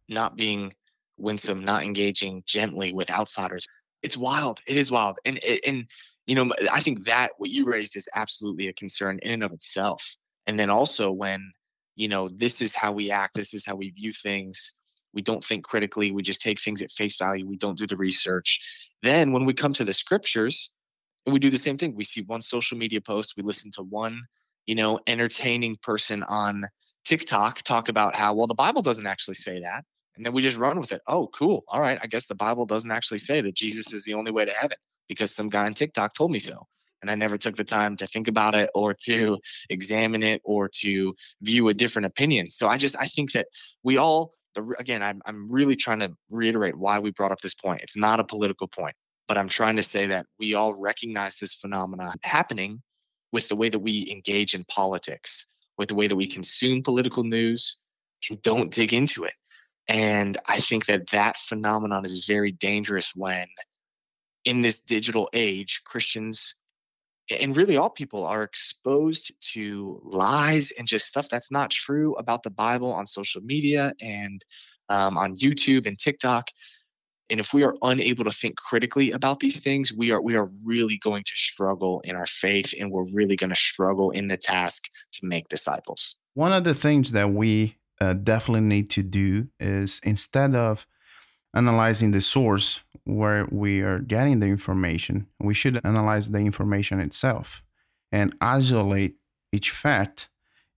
Not 0.08 0.36
being 0.36 0.74
winsome, 1.16 1.64
not 1.64 1.84
engaging 1.84 2.42
gently 2.44 2.92
with 2.92 3.08
outsiders. 3.10 3.68
It's 4.02 4.16
wild. 4.16 4.60
It 4.66 4.76
is 4.76 4.90
wild. 4.90 5.18
And, 5.24 5.38
and, 5.64 5.88
you 6.26 6.34
know, 6.34 6.52
I 6.72 6.80
think 6.80 7.04
that 7.04 7.32
what 7.38 7.50
you 7.50 7.62
mm-hmm. 7.62 7.72
raised 7.72 7.96
is 7.96 8.08
absolutely 8.14 8.68
a 8.68 8.72
concern 8.72 9.18
in 9.22 9.32
and 9.32 9.44
of 9.44 9.52
itself. 9.52 10.16
And 10.46 10.58
then 10.58 10.70
also 10.70 11.10
when, 11.10 11.52
you 11.96 12.08
know, 12.08 12.28
this 12.28 12.62
is 12.62 12.74
how 12.74 12.92
we 12.92 13.10
act, 13.10 13.34
this 13.34 13.54
is 13.54 13.66
how 13.66 13.76
we 13.76 13.90
view 13.90 14.12
things. 14.12 14.76
We 15.12 15.22
don't 15.22 15.44
think 15.44 15.64
critically. 15.64 16.10
We 16.10 16.22
just 16.22 16.42
take 16.42 16.60
things 16.60 16.82
at 16.82 16.90
face 16.90 17.16
value. 17.16 17.46
We 17.46 17.56
don't 17.56 17.78
do 17.78 17.86
the 17.86 17.96
research. 17.96 18.90
Then 19.02 19.32
when 19.32 19.44
we 19.44 19.54
come 19.54 19.72
to 19.74 19.84
the 19.84 19.92
scriptures, 19.92 20.72
we 21.26 21.38
do 21.38 21.50
the 21.50 21.58
same 21.58 21.78
thing. 21.78 21.94
We 21.94 22.04
see 22.04 22.22
one 22.22 22.42
social 22.42 22.76
media 22.76 23.00
post, 23.00 23.34
we 23.36 23.42
listen 23.42 23.70
to 23.72 23.82
one, 23.82 24.22
you 24.66 24.74
know, 24.74 25.00
entertaining 25.06 25.76
person 25.82 26.22
on 26.24 26.64
TikTok 27.04 27.62
talk 27.62 27.88
about 27.88 28.14
how, 28.14 28.34
well, 28.34 28.46
the 28.46 28.54
Bible 28.54 28.82
doesn't 28.82 29.06
actually 29.06 29.34
say 29.34 29.60
that. 29.60 29.84
And 30.16 30.24
then 30.24 30.32
we 30.32 30.42
just 30.42 30.58
run 30.58 30.78
with 30.78 30.92
it. 30.92 31.02
Oh, 31.06 31.28
cool. 31.28 31.64
All 31.68 31.80
right. 31.80 31.98
I 32.02 32.06
guess 32.06 32.26
the 32.26 32.34
Bible 32.34 32.66
doesn't 32.66 32.90
actually 32.90 33.18
say 33.18 33.40
that 33.40 33.54
Jesus 33.54 33.92
is 33.92 34.04
the 34.04 34.14
only 34.14 34.30
way 34.30 34.44
to 34.44 34.52
heaven 34.52 34.76
because 35.08 35.34
some 35.34 35.48
guy 35.48 35.66
on 35.66 35.74
TikTok 35.74 36.14
told 36.14 36.30
me 36.30 36.38
so. 36.38 36.66
And 37.02 37.10
I 37.10 37.16
never 37.16 37.36
took 37.36 37.56
the 37.56 37.64
time 37.64 37.96
to 37.96 38.06
think 38.06 38.28
about 38.28 38.54
it 38.54 38.70
or 38.74 38.94
to 39.04 39.38
examine 39.70 40.22
it 40.22 40.40
or 40.44 40.70
to 40.80 41.14
view 41.42 41.68
a 41.68 41.74
different 41.74 42.06
opinion. 42.06 42.50
So 42.50 42.68
I 42.68 42.78
just, 42.78 42.96
I 42.98 43.06
think 43.06 43.32
that 43.32 43.48
we 43.82 43.98
all, 43.98 44.32
the, 44.54 44.74
again, 44.78 45.02
I'm, 45.02 45.20
I'm 45.26 45.50
really 45.50 45.76
trying 45.76 46.00
to 46.00 46.12
reiterate 46.30 46.78
why 46.78 46.98
we 46.98 47.10
brought 47.10 47.32
up 47.32 47.40
this 47.40 47.54
point. 47.54 47.82
It's 47.82 47.96
not 47.96 48.20
a 48.20 48.24
political 48.24 48.68
point, 48.68 48.94
but 49.28 49.36
I'm 49.36 49.48
trying 49.48 49.76
to 49.76 49.82
say 49.82 50.06
that 50.06 50.26
we 50.38 50.54
all 50.54 50.74
recognize 50.74 51.38
this 51.38 51.52
phenomenon 51.52 52.14
happening 52.22 52.82
with 53.32 53.48
the 53.48 53.56
way 53.56 53.68
that 53.68 53.80
we 53.80 54.08
engage 54.10 54.54
in 54.54 54.64
politics, 54.64 55.52
with 55.76 55.88
the 55.88 55.94
way 55.94 56.06
that 56.06 56.16
we 56.16 56.26
consume 56.26 56.82
political 56.82 57.24
news 57.24 57.82
and 58.30 58.40
don't 58.40 58.72
dig 58.72 58.94
into 58.94 59.24
it. 59.24 59.34
And 59.88 60.38
I 60.48 60.58
think 60.58 60.86
that 60.86 61.08
that 61.10 61.36
phenomenon 61.36 62.04
is 62.04 62.24
very 62.26 62.52
dangerous 62.52 63.12
when 63.14 63.46
in 64.44 64.62
this 64.62 64.82
digital 64.82 65.28
age, 65.32 65.82
Christians 65.84 66.58
and 67.40 67.56
really 67.56 67.76
all 67.76 67.90
people 67.90 68.26
are 68.26 68.42
exposed 68.42 69.32
to 69.52 70.00
lies 70.04 70.72
and 70.78 70.86
just 70.86 71.06
stuff 71.06 71.28
that's 71.28 71.50
not 71.50 71.70
true 71.70 72.14
about 72.14 72.42
the 72.42 72.50
Bible 72.50 72.92
on 72.92 73.06
social 73.06 73.40
media 73.40 73.94
and 74.02 74.44
um, 74.88 75.16
on 75.16 75.36
YouTube 75.36 75.86
and 75.86 75.98
TikTok. 75.98 76.50
And 77.30 77.40
if 77.40 77.54
we 77.54 77.64
are 77.64 77.74
unable 77.80 78.24
to 78.24 78.30
think 78.30 78.56
critically 78.56 79.10
about 79.10 79.40
these 79.40 79.60
things, 79.60 79.92
we 79.92 80.10
are 80.10 80.20
we 80.20 80.36
are 80.36 80.50
really 80.66 80.98
going 80.98 81.24
to 81.24 81.32
struggle 81.34 82.02
in 82.04 82.16
our 82.16 82.26
faith, 82.26 82.74
and 82.78 82.90
we're 82.90 83.10
really 83.14 83.34
going 83.34 83.50
to 83.50 83.56
struggle 83.56 84.10
in 84.10 84.26
the 84.26 84.36
task 84.36 84.90
to 85.12 85.20
make 85.26 85.48
disciples. 85.48 86.16
One 86.34 86.52
of 86.52 86.64
the 86.64 86.74
things 86.74 87.12
that 87.12 87.30
we 87.30 87.78
uh, 87.98 88.12
definitely 88.12 88.60
need 88.60 88.90
to 88.90 89.02
do 89.02 89.48
is 89.58 90.00
instead 90.02 90.54
of 90.54 90.86
analyzing 91.54 92.10
the 92.10 92.20
source 92.20 92.80
where 93.04 93.46
we 93.50 93.80
are 93.80 93.98
getting 93.98 94.40
the 94.40 94.46
information, 94.46 95.26
we 95.40 95.54
should 95.54 95.80
analyze 95.84 96.30
the 96.30 96.38
information 96.38 97.00
itself 97.00 97.62
and 98.10 98.34
isolate 98.40 99.16
each 99.52 99.70
fact 99.70 100.28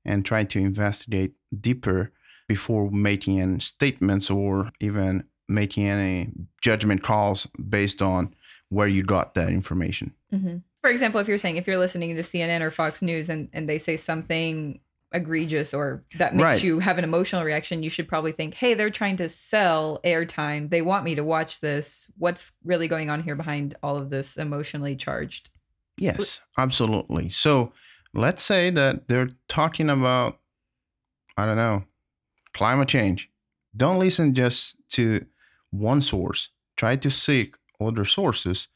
and 0.06 0.26
try 0.26 0.44
to 0.44 0.60
investigate 0.60 1.34
deeper 1.60 2.12
before 2.48 2.90
making 2.92 3.40
any 3.40 3.60
statements 3.60 4.30
or 4.30 4.72
even 4.80 5.24
making 5.50 5.88
any 5.88 6.32
judgment 6.62 7.04
calls 7.04 7.48
based 7.70 8.02
on 8.02 8.34
where 8.70 8.88
you 8.88 9.04
got 9.04 9.34
that 9.34 9.50
information. 9.50 10.14
Mm-hmm. 10.34 10.58
For 10.82 10.90
example, 10.90 11.20
if 11.20 11.28
you're 11.28 11.38
saying 11.38 11.58
if 11.58 11.68
you're 11.68 11.78
listening 11.78 12.16
to 12.16 12.22
CNN 12.22 12.62
or 12.62 12.72
Fox 12.72 13.02
News 13.02 13.30
and, 13.30 13.50
and 13.54 13.68
they 13.68 13.78
say 13.78 13.98
something 13.98 14.80
egregious 15.14 15.74
or 15.74 16.04
that 16.18 16.36
makes 16.36 16.44
right. 16.44 16.64
you 16.64 16.80
have 16.80 16.98
an 16.98 17.04
emotional 17.04 17.44
reaction, 17.44 17.84
you 17.84 17.90
should 17.90 18.08
probably 18.08 18.32
think, 18.32 18.54
hey, 18.54 18.74
they're 18.74 18.90
trying 18.90 19.18
to 19.18 19.30
sell 19.30 20.00
airtime. 20.04 20.70
They 20.70 20.82
want 20.82 21.04
me 21.04 21.16
to 21.16 21.24
watch 21.24 21.60
this. 21.60 22.12
What's 22.18 22.52
really 22.64 22.88
going 22.88 23.10
on 23.10 23.24
here 23.24 23.36
behind 23.36 23.76
all 23.82 23.98
of 23.98 24.10
this 24.10 24.38
emotionally 24.38 24.96
charged? 24.96 25.50
Yes, 25.98 26.42
absolutely. 26.58 27.30
So 27.30 27.72
let's 28.14 28.44
say 28.44 28.70
that 28.72 29.08
they're 29.08 29.30
talking 29.48 29.90
about, 29.90 30.40
I 31.38 31.46
don't 31.46 31.58
know, 31.58 31.86
climate 32.54 32.90
change. 32.90 33.30
Don't 33.76 34.00
listen 34.00 34.34
just 34.34 34.76
to 34.92 35.26
one 35.72 36.02
source. 36.02 36.50
Try 36.76 36.96
to 36.98 37.10
seek 37.10 37.56
other 37.80 38.06
sources 38.06 38.68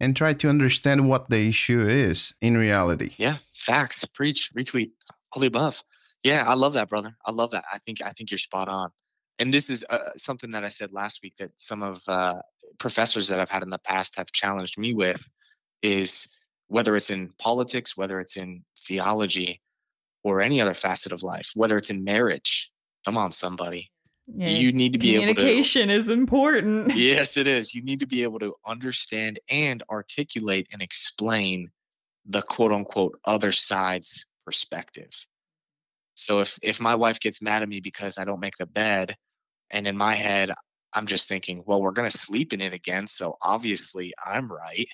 and 0.00 0.16
try 0.16 0.32
to 0.32 0.48
understand 0.48 1.08
what 1.08 1.30
the 1.30 1.48
issue 1.48 1.86
is 1.86 2.34
in 2.40 2.56
reality. 2.56 3.14
Yeah, 3.16 3.36
facts. 3.54 4.04
Preach, 4.04 4.52
retweet 4.56 4.90
all 5.34 5.40
the 5.40 5.46
above. 5.46 5.82
Yeah, 6.22 6.44
I 6.46 6.54
love 6.54 6.72
that, 6.74 6.88
brother. 6.88 7.16
I 7.24 7.32
love 7.32 7.50
that. 7.50 7.64
I 7.72 7.78
think 7.78 7.98
I 8.02 8.10
think 8.10 8.30
you're 8.30 8.38
spot 8.38 8.68
on. 8.68 8.90
And 9.38 9.52
this 9.52 9.68
is 9.68 9.84
uh, 9.90 10.10
something 10.16 10.52
that 10.52 10.64
I 10.64 10.68
said 10.68 10.92
last 10.92 11.20
week 11.22 11.36
that 11.36 11.52
some 11.56 11.82
of 11.82 12.02
uh, 12.08 12.36
professors 12.78 13.28
that 13.28 13.40
I've 13.40 13.50
had 13.50 13.62
in 13.62 13.70
the 13.70 13.78
past 13.78 14.16
have 14.16 14.30
challenged 14.32 14.78
me 14.78 14.94
with 14.94 15.28
is 15.82 16.32
whether 16.68 16.96
it's 16.96 17.10
in 17.10 17.32
politics, 17.38 17.96
whether 17.96 18.20
it's 18.20 18.36
in 18.36 18.64
theology, 18.78 19.60
or 20.22 20.40
any 20.40 20.60
other 20.60 20.72
facet 20.74 21.12
of 21.12 21.22
life, 21.22 21.50
whether 21.54 21.76
it's 21.76 21.90
in 21.90 22.04
marriage. 22.04 22.70
Come 23.04 23.18
on, 23.18 23.32
somebody. 23.32 23.90
Yeah, 24.26 24.48
you 24.48 24.72
need 24.72 24.94
to 24.94 24.98
be 24.98 25.16
able 25.16 25.26
to 25.26 25.34
communication 25.34 25.90
is 25.90 26.08
important. 26.08 26.94
Yes, 26.96 27.36
it 27.36 27.46
is. 27.46 27.74
You 27.74 27.82
need 27.82 28.00
to 28.00 28.06
be 28.06 28.22
able 28.22 28.38
to 28.38 28.54
understand 28.66 29.38
and 29.50 29.82
articulate 29.90 30.66
and 30.72 30.80
explain 30.80 31.70
the 32.24 32.40
quote 32.40 32.72
unquote 32.72 33.18
other 33.26 33.52
side's 33.52 34.26
perspective. 34.44 35.26
So 36.14 36.40
if 36.40 36.58
if 36.62 36.80
my 36.80 36.94
wife 36.94 37.20
gets 37.20 37.42
mad 37.42 37.62
at 37.62 37.68
me 37.68 37.80
because 37.80 38.18
I 38.18 38.24
don't 38.24 38.40
make 38.40 38.56
the 38.56 38.66
bed, 38.66 39.16
and 39.70 39.86
in 39.86 39.96
my 39.96 40.14
head 40.14 40.52
I'm 40.92 41.06
just 41.06 41.28
thinking, 41.28 41.64
well, 41.66 41.82
we're 41.82 41.92
gonna 41.92 42.10
sleep 42.10 42.52
in 42.52 42.60
it 42.60 42.72
again, 42.72 43.06
so 43.06 43.36
obviously 43.42 44.12
I'm 44.24 44.50
right. 44.50 44.86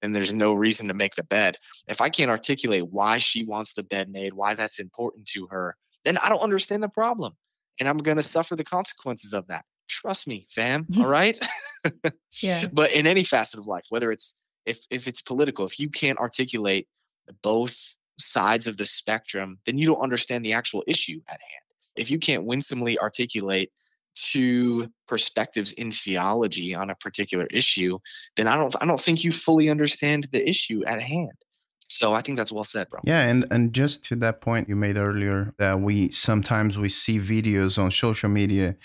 then 0.00 0.12
there's 0.12 0.32
no 0.32 0.52
reason 0.52 0.86
to 0.88 0.94
make 0.94 1.16
the 1.16 1.24
bed. 1.24 1.56
If 1.88 2.00
I 2.00 2.08
can't 2.08 2.30
articulate 2.30 2.88
why 2.88 3.18
she 3.18 3.44
wants 3.44 3.72
the 3.72 3.82
bed 3.82 4.08
made, 4.08 4.34
why 4.34 4.54
that's 4.54 4.78
important 4.78 5.26
to 5.28 5.48
her, 5.50 5.76
then 6.04 6.18
I 6.18 6.28
don't 6.28 6.40
understand 6.40 6.82
the 6.82 6.88
problem. 6.88 7.34
And 7.80 7.88
I'm 7.88 7.98
going 7.98 8.16
to 8.16 8.22
suffer 8.22 8.56
the 8.56 8.64
consequences 8.64 9.32
of 9.32 9.46
that. 9.48 9.64
Trust 9.88 10.28
me, 10.28 10.46
fam. 10.50 10.86
All 10.98 11.06
right. 11.06 11.38
Yeah. 12.42 12.66
but 12.72 12.92
in 12.92 13.06
any 13.06 13.24
facet 13.24 13.60
of 13.60 13.66
life, 13.66 13.86
whether 13.88 14.12
it's 14.12 14.38
if 14.66 14.86
if 14.90 15.08
it's 15.08 15.20
political, 15.20 15.64
if 15.66 15.78
you 15.78 15.88
can't 15.88 16.18
articulate 16.18 16.86
both 17.42 17.96
sides 18.18 18.66
of 18.66 18.76
the 18.76 18.86
spectrum, 18.86 19.58
then 19.64 19.78
you 19.78 19.86
don't 19.86 20.00
understand 20.00 20.44
the 20.44 20.52
actual 20.52 20.84
issue 20.86 21.20
at 21.28 21.40
hand. 21.40 21.64
If 21.96 22.10
you 22.10 22.18
can't 22.18 22.44
winsomely 22.44 22.98
articulate 22.98 23.70
two 24.14 24.90
perspectives 25.06 25.72
in 25.72 25.90
theology 25.90 26.74
on 26.74 26.90
a 26.90 26.94
particular 26.94 27.46
issue, 27.50 27.98
then 28.36 28.46
I 28.46 28.56
don't 28.56 28.74
I 28.80 28.86
don't 28.86 29.00
think 29.00 29.24
you 29.24 29.30
fully 29.30 29.68
understand 29.68 30.28
the 30.32 30.46
issue 30.48 30.82
at 30.86 31.02
hand. 31.02 31.32
So 31.88 32.12
I 32.12 32.20
think 32.20 32.36
that's 32.36 32.52
well 32.52 32.64
said, 32.64 32.90
bro. 32.90 33.00
Yeah, 33.04 33.22
and 33.22 33.46
and 33.50 33.72
just 33.72 34.04
to 34.06 34.16
that 34.16 34.40
point 34.40 34.68
you 34.68 34.76
made 34.76 34.96
earlier 34.96 35.54
that 35.58 35.80
we 35.80 36.10
sometimes 36.10 36.78
we 36.78 36.88
see 36.88 37.18
videos 37.18 37.82
on 37.82 37.90
social 37.90 38.28
media 38.28 38.76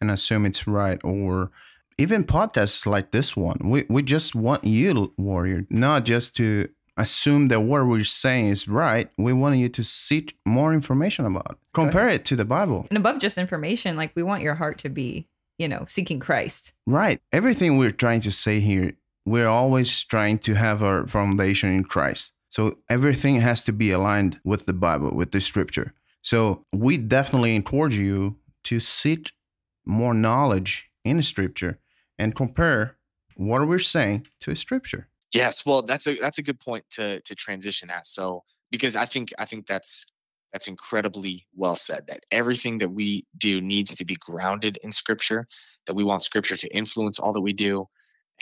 and 0.00 0.10
assume 0.10 0.44
it's 0.46 0.66
right 0.66 1.00
or 1.02 1.50
even 1.98 2.24
podcasts 2.24 2.86
like 2.86 3.10
this 3.12 3.36
one. 3.36 3.58
We 3.64 3.86
we 3.88 4.02
just 4.02 4.34
want 4.34 4.64
you 4.64 5.14
warrior 5.16 5.66
not 5.70 6.04
just 6.04 6.36
to 6.36 6.68
assume 7.00 7.48
that 7.48 7.60
what 7.60 7.86
we're 7.86 8.04
saying 8.04 8.48
is 8.48 8.68
right. 8.68 9.10
We 9.16 9.32
want 9.32 9.56
you 9.56 9.68
to 9.68 9.84
seek 9.84 10.36
more 10.44 10.72
information 10.72 11.24
about. 11.26 11.52
It. 11.52 11.58
Compare 11.74 12.08
it 12.08 12.24
to 12.26 12.36
the 12.36 12.44
Bible. 12.44 12.86
And 12.90 12.96
above 12.96 13.18
just 13.18 13.38
information, 13.38 13.96
like 13.96 14.12
we 14.14 14.22
want 14.22 14.42
your 14.42 14.54
heart 14.54 14.78
to 14.78 14.88
be, 14.88 15.28
you 15.58 15.68
know, 15.68 15.84
seeking 15.88 16.20
Christ. 16.20 16.72
Right. 16.86 17.20
Everything 17.32 17.76
we're 17.76 17.90
trying 17.90 18.20
to 18.22 18.30
say 18.30 18.60
here, 18.60 18.94
we're 19.26 19.48
always 19.48 20.02
trying 20.04 20.38
to 20.38 20.54
have 20.54 20.82
our 20.82 21.06
foundation 21.06 21.74
in 21.74 21.84
Christ. 21.84 22.32
So 22.50 22.78
everything 22.88 23.36
has 23.36 23.62
to 23.64 23.72
be 23.72 23.90
aligned 23.90 24.40
with 24.44 24.66
the 24.66 24.72
Bible, 24.72 25.10
with 25.14 25.30
the 25.30 25.40
scripture. 25.40 25.94
So 26.22 26.64
we 26.72 26.96
definitely 26.96 27.54
encourage 27.54 27.96
you 27.96 28.36
to 28.64 28.80
seek 28.80 29.32
more 29.86 30.14
knowledge 30.14 30.90
in 31.04 31.22
scripture 31.22 31.78
and 32.18 32.34
compare 32.34 32.96
what 33.36 33.66
we're 33.66 33.78
saying 33.78 34.26
to 34.40 34.54
scripture. 34.54 35.08
Yes, 35.32 35.64
well, 35.64 35.82
that's 35.82 36.06
a 36.06 36.16
that's 36.16 36.38
a 36.38 36.42
good 36.42 36.60
point 36.60 36.84
to 36.90 37.20
to 37.20 37.34
transition 37.34 37.90
at. 37.90 38.06
So 38.06 38.42
because 38.70 38.96
I 38.96 39.04
think 39.04 39.30
I 39.38 39.44
think 39.44 39.66
that's 39.66 40.12
that's 40.52 40.66
incredibly 40.66 41.46
well 41.54 41.76
said. 41.76 42.06
That 42.08 42.24
everything 42.32 42.78
that 42.78 42.90
we 42.90 43.26
do 43.36 43.60
needs 43.60 43.94
to 43.94 44.04
be 44.04 44.16
grounded 44.16 44.78
in 44.82 44.90
Scripture. 44.92 45.46
That 45.86 45.94
we 45.94 46.04
want 46.04 46.22
Scripture 46.24 46.56
to 46.56 46.76
influence 46.76 47.18
all 47.20 47.32
that 47.32 47.40
we 47.42 47.52
do, 47.52 47.86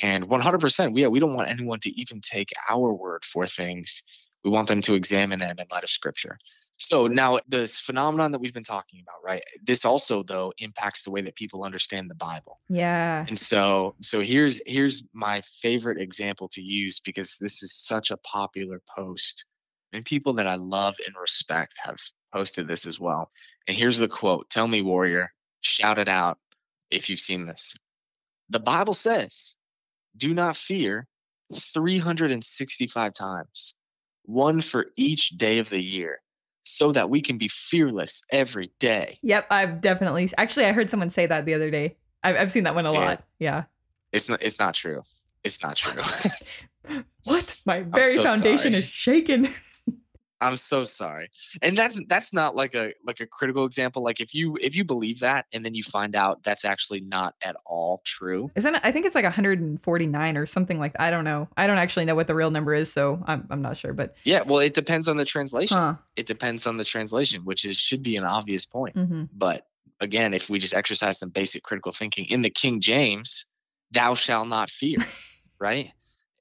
and 0.02 0.28
100%, 0.28 0.94
we 0.94 1.06
we 1.06 1.20
don't 1.20 1.34
want 1.34 1.50
anyone 1.50 1.80
to 1.80 1.90
even 2.00 2.20
take 2.20 2.50
our 2.70 2.92
word 2.92 3.24
for 3.24 3.46
things. 3.46 4.02
We 4.44 4.50
want 4.50 4.68
them 4.68 4.80
to 4.82 4.94
examine 4.94 5.40
them 5.40 5.56
in 5.58 5.66
light 5.70 5.82
of 5.82 5.90
Scripture. 5.90 6.38
So 6.80 7.08
now 7.08 7.40
this 7.46 7.80
phenomenon 7.80 8.30
that 8.30 8.38
we've 8.38 8.54
been 8.54 8.62
talking 8.62 9.00
about, 9.00 9.16
right? 9.24 9.42
This 9.60 9.84
also 9.84 10.22
though 10.22 10.52
impacts 10.58 11.02
the 11.02 11.10
way 11.10 11.20
that 11.22 11.34
people 11.34 11.64
understand 11.64 12.08
the 12.08 12.14
Bible. 12.14 12.60
Yeah. 12.68 13.26
And 13.28 13.38
so 13.38 13.96
so 14.00 14.20
here's 14.20 14.62
here's 14.64 15.02
my 15.12 15.40
favorite 15.40 16.00
example 16.00 16.48
to 16.52 16.62
use 16.62 17.00
because 17.00 17.38
this 17.38 17.64
is 17.64 17.74
such 17.74 18.12
a 18.12 18.16
popular 18.16 18.80
post. 18.96 19.46
And 19.92 20.04
people 20.04 20.32
that 20.34 20.46
I 20.46 20.54
love 20.54 20.96
and 21.04 21.16
respect 21.20 21.74
have 21.82 21.98
posted 22.32 22.68
this 22.68 22.86
as 22.86 23.00
well. 23.00 23.32
And 23.66 23.76
here's 23.76 23.98
the 23.98 24.08
quote. 24.08 24.48
Tell 24.48 24.68
me 24.68 24.80
warrior, 24.80 25.32
shout 25.60 25.98
it 25.98 26.08
out 26.08 26.38
if 26.90 27.10
you've 27.10 27.18
seen 27.18 27.46
this. 27.46 27.76
The 28.48 28.60
Bible 28.60 28.94
says, 28.94 29.56
"Do 30.16 30.32
not 30.32 30.56
fear 30.56 31.08
365 31.52 33.14
times, 33.14 33.74
one 34.22 34.60
for 34.60 34.86
each 34.96 35.30
day 35.30 35.58
of 35.58 35.70
the 35.70 35.82
year." 35.82 36.20
So 36.68 36.92
that 36.92 37.10
we 37.10 37.20
can 37.20 37.38
be 37.38 37.48
fearless 37.48 38.24
every 38.30 38.70
day. 38.78 39.18
Yep, 39.22 39.46
I've 39.50 39.80
definitely 39.80 40.30
actually 40.38 40.66
I 40.66 40.72
heard 40.72 40.90
someone 40.90 41.10
say 41.10 41.26
that 41.26 41.44
the 41.44 41.54
other 41.54 41.70
day. 41.70 41.96
I've, 42.22 42.36
I've 42.36 42.52
seen 42.52 42.64
that 42.64 42.74
one 42.74 42.86
a 42.86 42.92
lot. 42.92 43.22
Yeah. 43.38 43.64
It's 44.12 44.28
not 44.28 44.42
it's 44.42 44.58
not 44.58 44.74
true. 44.74 45.02
It's 45.44 45.62
not 45.62 45.76
true. 45.76 46.02
What? 47.24 47.60
My 47.66 47.82
very 47.82 48.14
so 48.14 48.24
foundation 48.24 48.72
sorry. 48.72 48.74
is 48.74 48.86
shaken. 48.86 49.54
I'm 50.40 50.54
so 50.56 50.84
sorry. 50.84 51.30
And 51.62 51.76
that's 51.76 52.04
that's 52.06 52.32
not 52.32 52.54
like 52.54 52.74
a 52.74 52.92
like 53.04 53.18
a 53.20 53.26
critical 53.26 53.64
example. 53.64 54.02
Like 54.04 54.20
if 54.20 54.34
you 54.34 54.56
if 54.60 54.76
you 54.76 54.84
believe 54.84 55.18
that 55.20 55.46
and 55.52 55.64
then 55.64 55.74
you 55.74 55.82
find 55.82 56.14
out 56.14 56.44
that's 56.44 56.64
actually 56.64 57.00
not 57.00 57.34
at 57.42 57.56
all 57.66 58.02
true. 58.04 58.50
Isn't 58.54 58.76
it? 58.76 58.80
I 58.84 58.92
think 58.92 59.06
it's 59.06 59.14
like 59.16 59.24
149 59.24 60.36
or 60.36 60.46
something 60.46 60.78
like 60.78 60.92
that. 60.92 61.02
I 61.02 61.10
don't 61.10 61.24
know. 61.24 61.48
I 61.56 61.66
don't 61.66 61.78
actually 61.78 62.04
know 62.04 62.14
what 62.14 62.26
the 62.28 62.34
real 62.34 62.50
number 62.50 62.72
is, 62.72 62.92
so 62.92 63.22
I'm 63.26 63.46
I'm 63.50 63.62
not 63.62 63.76
sure. 63.76 63.92
But 63.92 64.14
Yeah, 64.24 64.42
well 64.46 64.60
it 64.60 64.74
depends 64.74 65.08
on 65.08 65.16
the 65.16 65.24
translation. 65.24 65.76
huh. 65.76 65.94
It 66.16 66.26
depends 66.26 66.66
on 66.66 66.76
the 66.76 66.84
translation, 66.84 67.44
which 67.44 67.64
is 67.64 67.76
should 67.76 68.02
be 68.02 68.16
an 68.16 68.24
obvious 68.24 68.64
point. 68.64 68.94
hmm 68.96 69.24
But 69.32 69.66
again, 70.00 70.34
if 70.34 70.48
we 70.48 70.60
just 70.60 70.74
exercise 70.74 71.18
some 71.18 71.30
basic 71.30 71.62
critical 71.64 71.90
thinking 71.92 72.26
in 72.26 72.42
the 72.42 72.50
King 72.50 72.80
James, 72.80 73.50
thou 73.90 74.14
shalt 74.14 74.46
not 74.46 74.70
fear, 74.70 74.98
right? 75.58 75.92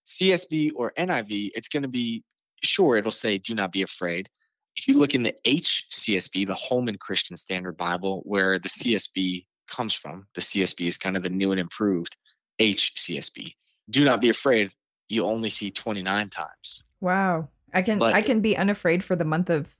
CSB 0.06 0.72
or 0.76 0.94
NIV, 0.98 1.52
it's 1.56 1.68
going 1.68 1.84
to 1.84 1.90
be 1.90 2.24
sure 2.63 2.98
it'll 2.98 3.12
say 3.12 3.38
do 3.38 3.56
not 3.56 3.72
be 3.72 3.82
afraid. 3.82 4.30
If 4.76 4.88
you 4.88 5.00
look 5.00 5.15
in 5.15 5.24
the 5.24 5.36
HCSB, 5.46 6.46
the 6.46 6.54
Holman 6.54 6.98
Christian 7.00 7.36
Standard 7.36 7.78
Bible, 7.78 8.22
where 8.26 8.60
the 8.60 8.70
mm-hmm. 8.70 8.91
CSB 8.91 9.46
comes 9.67 9.93
from, 9.93 10.28
the 10.36 10.41
CSB 10.41 10.88
is 10.88 10.98
kind 10.98 11.17
of 11.17 11.24
the 11.24 11.30
new 11.30 11.52
and 11.52 11.60
improved 11.60 12.15
HCSB. 12.60 13.54
Do 13.89 14.06
not 14.06 14.22
be 14.22 14.30
afraid. 14.30 14.72
You 15.10 15.26
only 15.26 15.50
see 15.50 15.72
29 15.72 16.30
times. 16.30 16.84
Wow. 17.02 17.50
I 17.74 17.82
can 17.82 18.00
But- 18.00 18.13
I 18.13 18.22
can 18.22 18.41
be 18.41 18.56
unafraid 18.56 19.04
for 19.04 19.15
the 19.15 19.26
month 19.26 19.50
of 19.50 19.76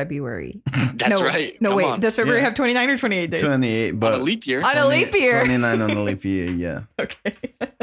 February. 0.00 0.62
That's 0.94 1.10
no, 1.10 1.22
right. 1.22 1.60
No, 1.60 1.70
Come 1.70 1.76
wait. 1.76 1.84
on. 1.84 2.00
Does 2.00 2.16
February 2.16 2.40
Yeah. 2.40 2.46
have 2.46 2.54
29 2.54 2.90
or 2.90 2.96
28 2.96 3.30
days? 3.30 3.40
28, 3.40 3.90
but 3.92 4.14
on 4.14 4.20
a 4.20 4.22
leap 4.22 4.46
year. 4.46 4.62
On 4.64 4.76
a 4.78 4.86
leap 4.86 5.12
year. 5.14 5.38
29 5.40 5.80
on 5.82 5.90
a 5.90 6.02
leap 6.02 6.24
year, 6.24 6.50
yeah. 6.64 6.80
Okay. 6.98 7.30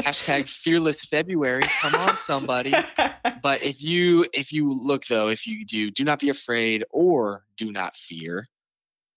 Hashtag 0.00 0.48
fearless 0.48 1.04
February. 1.04 1.62
Come 1.80 1.94
on, 1.94 2.16
somebody. 2.16 2.72
but 3.42 3.62
if 3.62 3.82
you 3.82 4.24
if 4.34 4.52
you 4.52 4.72
look 4.72 5.06
though 5.06 5.28
if 5.28 5.46
you 5.46 5.64
do 5.64 5.90
do 5.90 6.02
not 6.04 6.18
be 6.18 6.28
afraid 6.28 6.84
or 6.90 7.44
do 7.56 7.70
not 7.70 7.94
fear 7.94 8.48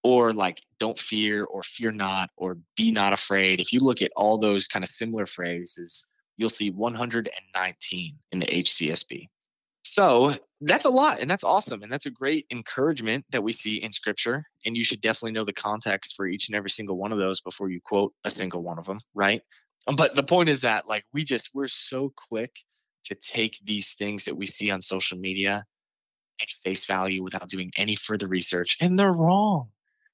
or 0.03 0.31
like 0.31 0.61
don't 0.79 0.99
fear 0.99 1.43
or 1.43 1.63
fear 1.63 1.91
not 1.91 2.29
or 2.37 2.57
be 2.75 2.91
not 2.91 3.13
afraid 3.13 3.59
if 3.59 3.71
you 3.73 3.79
look 3.79 4.01
at 4.01 4.11
all 4.15 4.37
those 4.37 4.67
kind 4.67 4.83
of 4.83 4.89
similar 4.89 5.25
phrases 5.25 6.07
you'll 6.37 6.49
see 6.49 6.69
119 6.69 8.15
in 8.31 8.39
the 8.39 8.45
hcsb 8.47 9.27
so 9.83 10.33
that's 10.61 10.85
a 10.85 10.89
lot 10.89 11.19
and 11.19 11.29
that's 11.29 11.43
awesome 11.43 11.81
and 11.81 11.91
that's 11.91 12.05
a 12.05 12.11
great 12.11 12.45
encouragement 12.51 13.25
that 13.31 13.43
we 13.43 13.51
see 13.51 13.77
in 13.77 13.91
scripture 13.91 14.45
and 14.65 14.77
you 14.77 14.83
should 14.83 15.01
definitely 15.01 15.31
know 15.31 15.43
the 15.43 15.51
context 15.51 16.15
for 16.15 16.27
each 16.27 16.47
and 16.47 16.55
every 16.55 16.69
single 16.69 16.97
one 16.97 17.11
of 17.11 17.17
those 17.17 17.41
before 17.41 17.69
you 17.69 17.79
quote 17.83 18.13
a 18.23 18.29
single 18.29 18.61
one 18.61 18.77
of 18.77 18.85
them 18.85 18.99
right 19.13 19.41
um, 19.87 19.95
but 19.95 20.15
the 20.15 20.23
point 20.23 20.49
is 20.49 20.61
that 20.61 20.87
like 20.87 21.03
we 21.13 21.23
just 21.23 21.49
we're 21.53 21.67
so 21.67 22.13
quick 22.29 22.59
to 23.03 23.15
take 23.15 23.57
these 23.63 23.93
things 23.93 24.25
that 24.25 24.37
we 24.37 24.45
see 24.45 24.69
on 24.69 24.81
social 24.81 25.17
media 25.17 25.65
at 26.41 26.49
face 26.63 26.85
value 26.85 27.23
without 27.23 27.49
doing 27.49 27.71
any 27.77 27.95
further 27.95 28.27
research 28.27 28.77
and 28.79 28.99
they're 28.99 29.11
wrong 29.11 29.69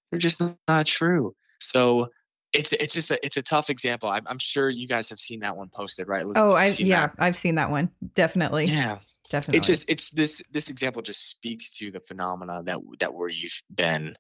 they're 0.10 0.20
just 0.20 0.40
not, 0.40 0.56
not 0.68 0.86
true 0.86 1.36
so 1.60 2.08
it's 2.54 2.72
it's 2.72 2.94
just 2.94 3.12
a 3.12 3.20
it's 3.26 3.36
a 3.36 3.42
tough 3.42 3.70
example 3.70 4.08
I'm, 4.08 4.24
I'm 4.26 4.40
sure 4.40 4.70
you 4.70 4.88
guys 4.88 5.10
have 5.10 5.20
seen 5.20 5.42
that 5.42 5.58
one 5.58 5.68
posted 5.68 6.08
right 6.08 6.22
Elizabeth? 6.22 6.52
oh, 6.54 6.56
I 6.56 6.68
yeah, 6.68 7.08
that? 7.08 7.16
I've 7.20 7.36
seen 7.36 7.56
that 7.56 7.70
one. 7.70 7.90
Definitely. 8.16 8.66
yeah 8.66 9.00
Definitely. 9.30 9.58
it 9.60 9.64
just 9.64 9.90
it's 9.90 10.12
this 10.12 10.48
this 10.50 10.70
example 10.70 11.02
just 11.02 11.30
speaks 11.30 11.76
to 11.78 11.92
the 11.92 12.00
phenomena 12.00 12.62
that 12.64 12.80
that 13.00 13.14
we've 13.14 13.62
been 13.74 14.16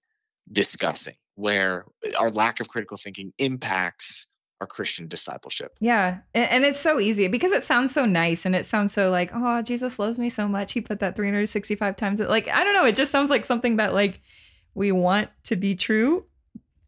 discussing 0.51 1.15
where 1.35 1.85
eh, 2.03 2.11
our 2.17 2.29
lack 2.29 2.59
of 2.59 2.67
critical 2.67 2.97
thinking 2.97 3.33
impacts 3.37 4.33
our 4.59 4.67
christian 4.67 5.07
discipleship 5.07 5.75
Yeah. 5.79 6.19
And, 6.33 6.51
and 6.51 6.65
it's 6.65 6.79
so 6.79 6.99
easy 6.99 7.27
because 7.27 7.51
it 7.51 7.63
sounds 7.63 7.93
so 7.93 8.05
nice 8.05 8.45
and 8.45 8.55
it 8.55 8.65
sounds 8.65 8.93
so 8.93 9.11
like, 9.11 9.31
oh, 9.33 9.61
Jesus 9.61 9.99
loves 9.99 10.17
me 10.17 10.29
so 10.29 10.47
much. 10.47 10.73
He 10.73 10.81
put 10.81 10.99
that 10.99 11.15
365 11.15 11.95
times. 11.95 12.19
Like, 12.19 12.49
I 12.49 12.63
don't 12.63 12.73
know. 12.73 12.85
It 12.85 12.95
just 12.95 13.11
sounds 13.11 13.29
like 13.29 13.45
something 13.45 13.75
that 13.77 13.93
like 13.93 14.21
we 14.73 14.91
want 14.91 15.29
to 15.43 15.55
be 15.55 15.75
true. 15.75 16.25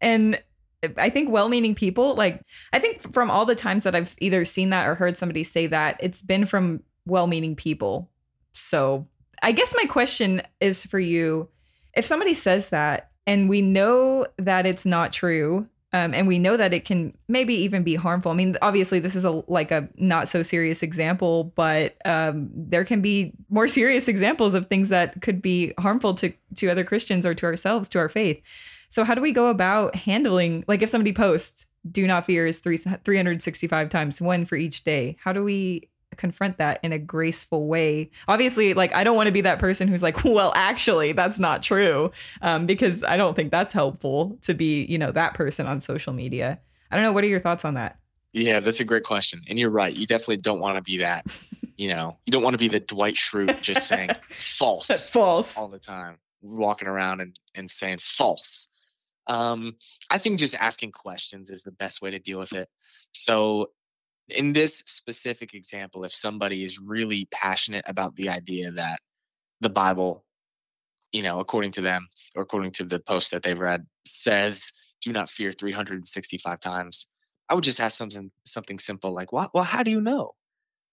And 0.01 0.41
eh, 0.83 0.89
I 0.97 1.09
think 1.09 1.29
well 1.29 1.49
meaning 1.49 1.75
people, 1.75 2.15
like, 2.15 2.41
I 2.71 2.79
think 2.79 3.13
from 3.13 3.29
all 3.29 3.45
the 3.45 3.55
times 3.55 3.83
that 3.83 3.95
I've 3.95 4.15
either 4.19 4.45
seen 4.45 4.69
that 4.69 4.87
or 4.87 4.95
heard 4.95 5.17
somebody 5.17 5.43
say 5.43 5.67
that, 5.67 5.97
it's 5.99 6.21
been 6.21 6.45
from 6.45 6.83
well 7.05 7.27
meaning 7.27 7.55
people. 7.55 8.08
So 8.53 9.07
I 9.41 9.51
guess 9.51 9.73
my 9.75 9.85
question 9.85 10.41
is 10.59 10.85
for 10.85 10.99
you 10.99 11.49
if 11.93 12.05
somebody 12.05 12.33
says 12.33 12.69
that 12.69 13.11
and 13.25 13.49
we 13.49 13.61
know 13.61 14.25
that 14.37 14.65
it's 14.65 14.85
not 14.85 15.13
true, 15.13 15.67
um, 15.91 16.13
and 16.13 16.27
we 16.27 16.37
know 16.37 16.55
that 16.55 16.73
it 16.73 16.85
can 16.85 17.17
maybe 17.27 17.53
even 17.55 17.83
be 17.83 17.95
harmful. 17.95 18.31
I 18.31 18.35
mean, 18.35 18.55
obviously, 18.61 18.99
this 18.99 19.15
is 19.15 19.25
a 19.25 19.43
like 19.47 19.71
a 19.71 19.89
not 19.97 20.27
so 20.27 20.43
serious 20.43 20.83
example, 20.83 21.45
but 21.55 21.95
um, 22.05 22.49
there 22.53 22.85
can 22.85 23.01
be 23.01 23.33
more 23.49 23.67
serious 23.79 24.07
examples 24.07 24.53
of 24.53 24.67
things 24.67 24.89
that 24.89 25.21
could 25.21 25.41
be 25.41 25.73
harmful 25.79 26.13
to 26.15 26.31
to 26.55 26.69
other 26.69 26.83
Christians 26.83 27.25
or 27.25 27.33
to 27.33 27.45
ourselves, 27.45 27.89
to 27.89 27.99
our 27.99 28.09
faith. 28.09 28.41
So, 28.89 29.03
how 29.03 29.15
do 29.15 29.21
we 29.21 29.31
go 29.31 29.47
about 29.47 29.95
handling 29.95 30.63
like 30.67 30.81
if 30.81 30.89
somebody 30.89 31.13
posts 31.13 31.65
"Do 31.91 32.05
not 32.05 32.25
fear" 32.25 32.45
is 32.45 32.59
three 32.59 32.77
three 32.77 33.17
hundred 33.17 33.41
sixty 33.41 33.67
five 33.67 33.89
times, 33.89 34.21
one 34.21 34.45
for 34.45 34.55
each 34.55 34.83
day? 34.83 35.17
How 35.19 35.33
do 35.33 35.43
we 35.43 35.89
confront 36.15 36.57
that 36.57 36.79
in 36.83 36.91
a 36.91 36.99
graceful 36.99 37.67
way. 37.67 38.11
Obviously, 38.27 38.73
like 38.73 38.93
I 38.93 39.03
don't 39.03 39.15
want 39.15 39.27
to 39.27 39.33
be 39.33 39.41
that 39.41 39.59
person 39.59 39.87
who's 39.87 40.03
like, 40.03 40.23
well, 40.23 40.51
actually, 40.55 41.13
that's 41.13 41.39
not 41.39 41.63
true, 41.63 42.11
um, 42.41 42.65
because 42.65 43.03
I 43.03 43.17
don't 43.17 43.35
think 43.35 43.51
that's 43.51 43.73
helpful 43.73 44.37
to 44.41 44.53
be, 44.53 44.85
you 44.85 44.97
know, 44.97 45.11
that 45.11 45.33
person 45.33 45.65
on 45.65 45.81
social 45.81 46.13
media. 46.13 46.59
I 46.91 46.95
don't 46.95 47.03
know. 47.03 47.11
What 47.11 47.23
are 47.23 47.27
your 47.27 47.39
thoughts 47.39 47.65
on 47.65 47.75
that? 47.75 47.99
Yeah, 48.33 48.59
that's 48.59 48.79
a 48.79 48.85
great 48.85 49.03
question. 49.03 49.41
And 49.47 49.57
you're 49.57 49.69
right. 49.69 49.95
You 49.95 50.05
definitely 50.05 50.37
don't 50.37 50.59
want 50.59 50.77
to 50.77 50.81
be 50.81 50.97
that. 50.97 51.25
You 51.77 51.89
know, 51.89 52.17
you 52.25 52.31
don't 52.31 52.43
want 52.43 52.53
to 52.55 52.57
be 52.57 52.67
the 52.67 52.79
Dwight 52.79 53.15
Schrute 53.15 53.61
just 53.61 53.87
saying 53.87 54.09
false. 54.29 54.87
That's 54.87 55.09
false 55.09 55.55
all 55.55 55.69
the 55.69 55.79
time, 55.79 56.17
walking 56.41 56.87
around 56.87 57.21
and, 57.21 57.39
and 57.55 57.71
saying 57.71 57.99
false. 58.01 58.69
Um, 59.27 59.75
I 60.11 60.17
think 60.17 60.39
just 60.39 60.55
asking 60.55 60.91
questions 60.91 61.49
is 61.49 61.63
the 61.63 61.71
best 61.71 62.01
way 62.01 62.11
to 62.11 62.19
deal 62.19 62.39
with 62.39 62.53
it. 62.53 62.67
So, 63.13 63.69
in 64.31 64.53
this 64.53 64.79
specific 64.79 65.53
example, 65.53 66.03
if 66.03 66.13
somebody 66.13 66.63
is 66.63 66.79
really 66.79 67.27
passionate 67.31 67.85
about 67.87 68.15
the 68.15 68.29
idea 68.29 68.71
that 68.71 68.99
the 69.61 69.69
Bible, 69.69 70.25
you 71.11 71.23
know, 71.23 71.39
according 71.39 71.71
to 71.71 71.81
them, 71.81 72.07
or 72.35 72.43
according 72.43 72.71
to 72.71 72.83
the 72.83 72.99
post 72.99 73.31
that 73.31 73.43
they've 73.43 73.59
read, 73.59 73.85
says, 74.05 74.73
do 75.01 75.11
not 75.11 75.29
fear 75.29 75.51
365 75.51 76.59
times, 76.59 77.11
I 77.49 77.55
would 77.55 77.63
just 77.63 77.79
ask 77.79 77.97
something 77.97 78.31
something 78.43 78.79
simple 78.79 79.11
like, 79.13 79.33
well, 79.33 79.49
well, 79.53 79.63
how 79.63 79.83
do 79.83 79.91
you 79.91 80.01
know? 80.01 80.33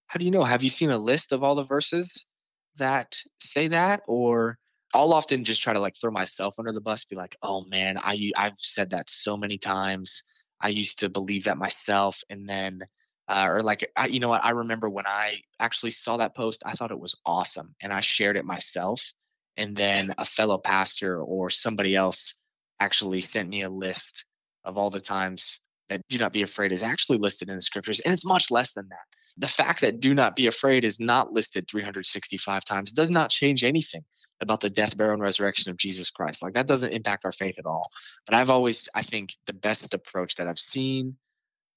How 0.07 0.18
do 0.18 0.25
you 0.25 0.31
know? 0.31 0.44
Have 0.44 0.62
you 0.62 0.68
seen 0.68 0.90
a 0.90 0.99
list 0.99 1.33
of 1.33 1.42
all 1.42 1.55
the 1.55 1.62
verses 1.64 2.29
that 2.77 3.18
say 3.38 3.68
that? 3.68 4.03
Or 4.07 4.59
I'll 4.94 5.12
often 5.12 5.44
just 5.44 5.62
try 5.62 5.72
to 5.72 5.81
like 5.81 5.94
throw 6.01 6.11
myself 6.11 6.57
under 6.59 6.72
the 6.72 6.81
bus, 6.81 7.05
be 7.05 7.16
like, 7.16 7.37
oh 7.42 7.64
man, 7.68 7.99
I 8.03 8.31
I've 8.37 8.59
said 8.59 8.90
that 8.90 9.11
so 9.11 9.37
many 9.37 9.59
times. 9.59 10.22
I 10.61 10.68
used 10.68 10.99
to 11.01 11.11
believe 11.11 11.44
that 11.44 11.59
myself, 11.59 12.22
and 12.31 12.49
then 12.49 12.83
uh, 13.28 13.46
or 13.48 13.60
like 13.60 13.90
I, 13.96 14.06
you 14.06 14.20
know 14.20 14.28
what? 14.28 14.44
I 14.44 14.50
remember 14.50 14.88
when 14.88 15.06
I 15.06 15.40
actually 15.60 15.90
saw 15.90 16.16
that 16.16 16.36
post, 16.36 16.62
I 16.66 16.72
thought 16.72 16.90
it 16.90 17.00
was 17.00 17.20
awesome, 17.24 17.74
and 17.82 17.92
I 17.92 18.00
shared 18.00 18.36
it 18.36 18.44
myself. 18.44 19.12
And 19.56 19.76
then 19.76 20.14
a 20.18 20.24
fellow 20.24 20.58
pastor 20.58 21.20
or 21.20 21.48
somebody 21.48 21.96
else 21.96 22.40
actually 22.78 23.22
sent 23.22 23.48
me 23.48 23.62
a 23.62 23.70
list 23.70 24.26
of 24.64 24.76
all 24.76 24.90
the 24.90 25.00
times 25.00 25.62
that 25.88 26.02
"Do 26.08 26.18
not 26.18 26.32
be 26.32 26.42
afraid" 26.42 26.72
is 26.72 26.82
actually 26.82 27.18
listed 27.18 27.48
in 27.48 27.56
the 27.56 27.62
scriptures, 27.62 28.00
and 28.00 28.12
it's 28.12 28.24
much 28.24 28.50
less 28.50 28.72
than 28.72 28.88
that 28.90 29.06
the 29.36 29.48
fact 29.48 29.80
that 29.82 30.00
do 30.00 30.14
not 30.14 30.34
be 30.34 30.46
afraid 30.46 30.84
is 30.84 30.98
not 30.98 31.32
listed 31.32 31.68
365 31.68 32.64
times 32.64 32.92
does 32.92 33.10
not 33.10 33.30
change 33.30 33.62
anything 33.62 34.04
about 34.40 34.60
the 34.60 34.70
death, 34.70 34.96
burial, 34.96 35.14
and 35.14 35.22
resurrection 35.22 35.70
of 35.70 35.76
Jesus 35.76 36.10
Christ. 36.10 36.42
Like 36.42 36.54
that 36.54 36.66
doesn't 36.66 36.92
impact 36.92 37.24
our 37.24 37.32
faith 37.32 37.58
at 37.58 37.66
all. 37.66 37.90
But 38.26 38.34
I've 38.34 38.50
always, 38.50 38.88
I 38.94 39.02
think, 39.02 39.34
the 39.46 39.52
best 39.52 39.94
approach 39.94 40.36
that 40.36 40.46
I've 40.46 40.58
seen 40.58 41.16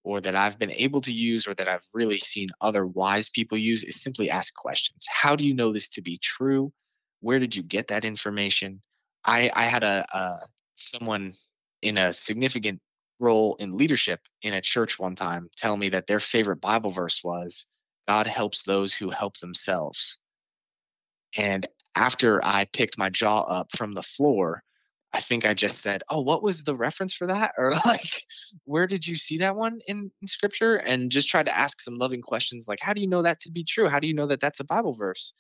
or 0.04 0.22
that 0.22 0.36
I've 0.36 0.58
been 0.58 0.72
able 0.72 1.02
to 1.02 1.12
use 1.12 1.48
or 1.48 1.54
that 1.56 1.68
I've 1.68 1.88
really 1.94 2.18
seen 2.18 2.50
other 2.62 2.86
wise 2.86 3.30
people 3.30 3.58
use 3.58 3.84
is 3.84 4.02
simply 4.02 4.30
ask 4.30 4.54
questions. 4.56 5.06
How 5.22 5.36
do 5.36 5.46
you 5.46 5.54
know 5.54 5.72
this 5.72 5.90
to 5.90 6.02
be 6.02 6.18
true? 6.18 6.72
Where 7.20 7.40
did 7.40 7.56
you 7.56 7.64
get 7.64 7.88
that 7.88 8.06
information? 8.06 8.82
I, 9.26 9.52
I 9.56 9.64
had 9.64 9.84
a, 9.84 10.06
a 10.14 10.36
someone 10.76 11.34
in 11.82 11.98
a 11.98 12.14
significant 12.14 12.80
role 13.20 13.56
in 13.60 13.78
leadership 13.78 14.22
in 14.42 14.54
a 14.54 14.62
church 14.62 14.98
one 14.98 15.16
time 15.16 15.50
tell 15.58 15.76
me 15.76 15.90
that 15.90 16.08
their 16.08 16.22
favorite 16.22 16.62
Bible 16.62 16.90
verse 16.90 17.22
was 17.24 17.70
God 18.08 18.28
helps 18.28 18.64
those 18.64 18.96
who 18.96 19.12
help 19.12 19.38
themselves. 19.38 20.20
And 21.38 21.68
after 21.96 22.44
I 22.44 22.66
picked 22.66 22.98
my 22.98 23.10
jaw 23.10 23.42
up 23.42 23.72
from 23.76 23.94
the 23.94 24.02
floor, 24.02 24.64
I 25.14 25.22
think 25.22 25.46
I 25.46 25.54
just 25.54 25.82
said, 25.82 26.04
Oh, 26.10 26.22
what 26.22 26.44
was 26.44 26.64
the 26.64 26.76
reference 26.76 27.14
for 27.14 27.28
that? 27.28 27.52
Or 27.58 27.72
like, 27.86 28.24
where 28.66 28.88
did 28.88 29.08
you 29.08 29.16
see 29.16 29.38
that 29.38 29.56
one 29.56 29.80
in, 29.88 30.12
in 30.22 30.28
scripture? 30.28 30.76
And 30.76 31.12
just 31.12 31.30
tried 31.30 31.48
to 31.48 31.58
ask 31.58 31.82
some 31.82 31.98
loving 31.98 32.22
questions 32.22 32.68
like, 32.68 32.80
How 32.82 32.94
do 32.94 33.02
you 33.02 33.08
know 33.08 33.22
that 33.22 33.40
to 33.42 33.52
be 33.52 33.64
true? 33.64 33.90
How 33.90 34.00
do 34.00 34.08
you 34.08 34.14
know 34.14 34.28
that 34.28 34.40
that's 34.40 34.60
a 34.60 34.66
Bible 34.66 34.94
verse? 34.94 35.34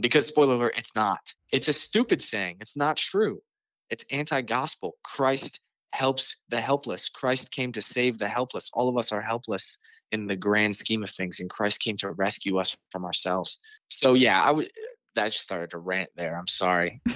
Because, 0.00 0.26
spoiler 0.26 0.54
alert, 0.54 0.78
it's 0.78 0.94
not. 0.94 1.32
It's 1.52 1.68
a 1.68 1.72
stupid 1.72 2.22
saying. 2.22 2.58
It's 2.60 2.76
not 2.76 2.96
true. 2.96 3.42
It's 3.90 4.04
anti 4.10 4.42
gospel. 4.42 4.96
Christ 5.02 5.60
helps 5.92 6.42
the 6.48 6.60
helpless. 6.60 7.08
Christ 7.08 7.50
came 7.52 7.72
to 7.72 7.82
save 7.82 8.18
the 8.18 8.28
helpless. 8.28 8.70
All 8.74 8.88
of 8.88 8.96
us 8.96 9.10
are 9.12 9.22
helpless 9.22 9.78
in 10.12 10.26
the 10.26 10.36
grand 10.36 10.76
scheme 10.76 11.02
of 11.02 11.10
things, 11.10 11.40
and 11.40 11.50
Christ 11.50 11.82
came 11.82 11.96
to 11.98 12.12
rescue 12.12 12.58
us 12.58 12.76
from 12.90 13.04
ourselves. 13.04 13.58
So 13.88 14.14
yeah, 14.14 14.42
I 14.42 14.50
would. 14.50 14.70
That 15.14 15.32
just 15.32 15.44
started 15.44 15.70
to 15.70 15.78
rant 15.78 16.10
there. 16.16 16.38
I'm 16.38 16.46
sorry. 16.46 17.00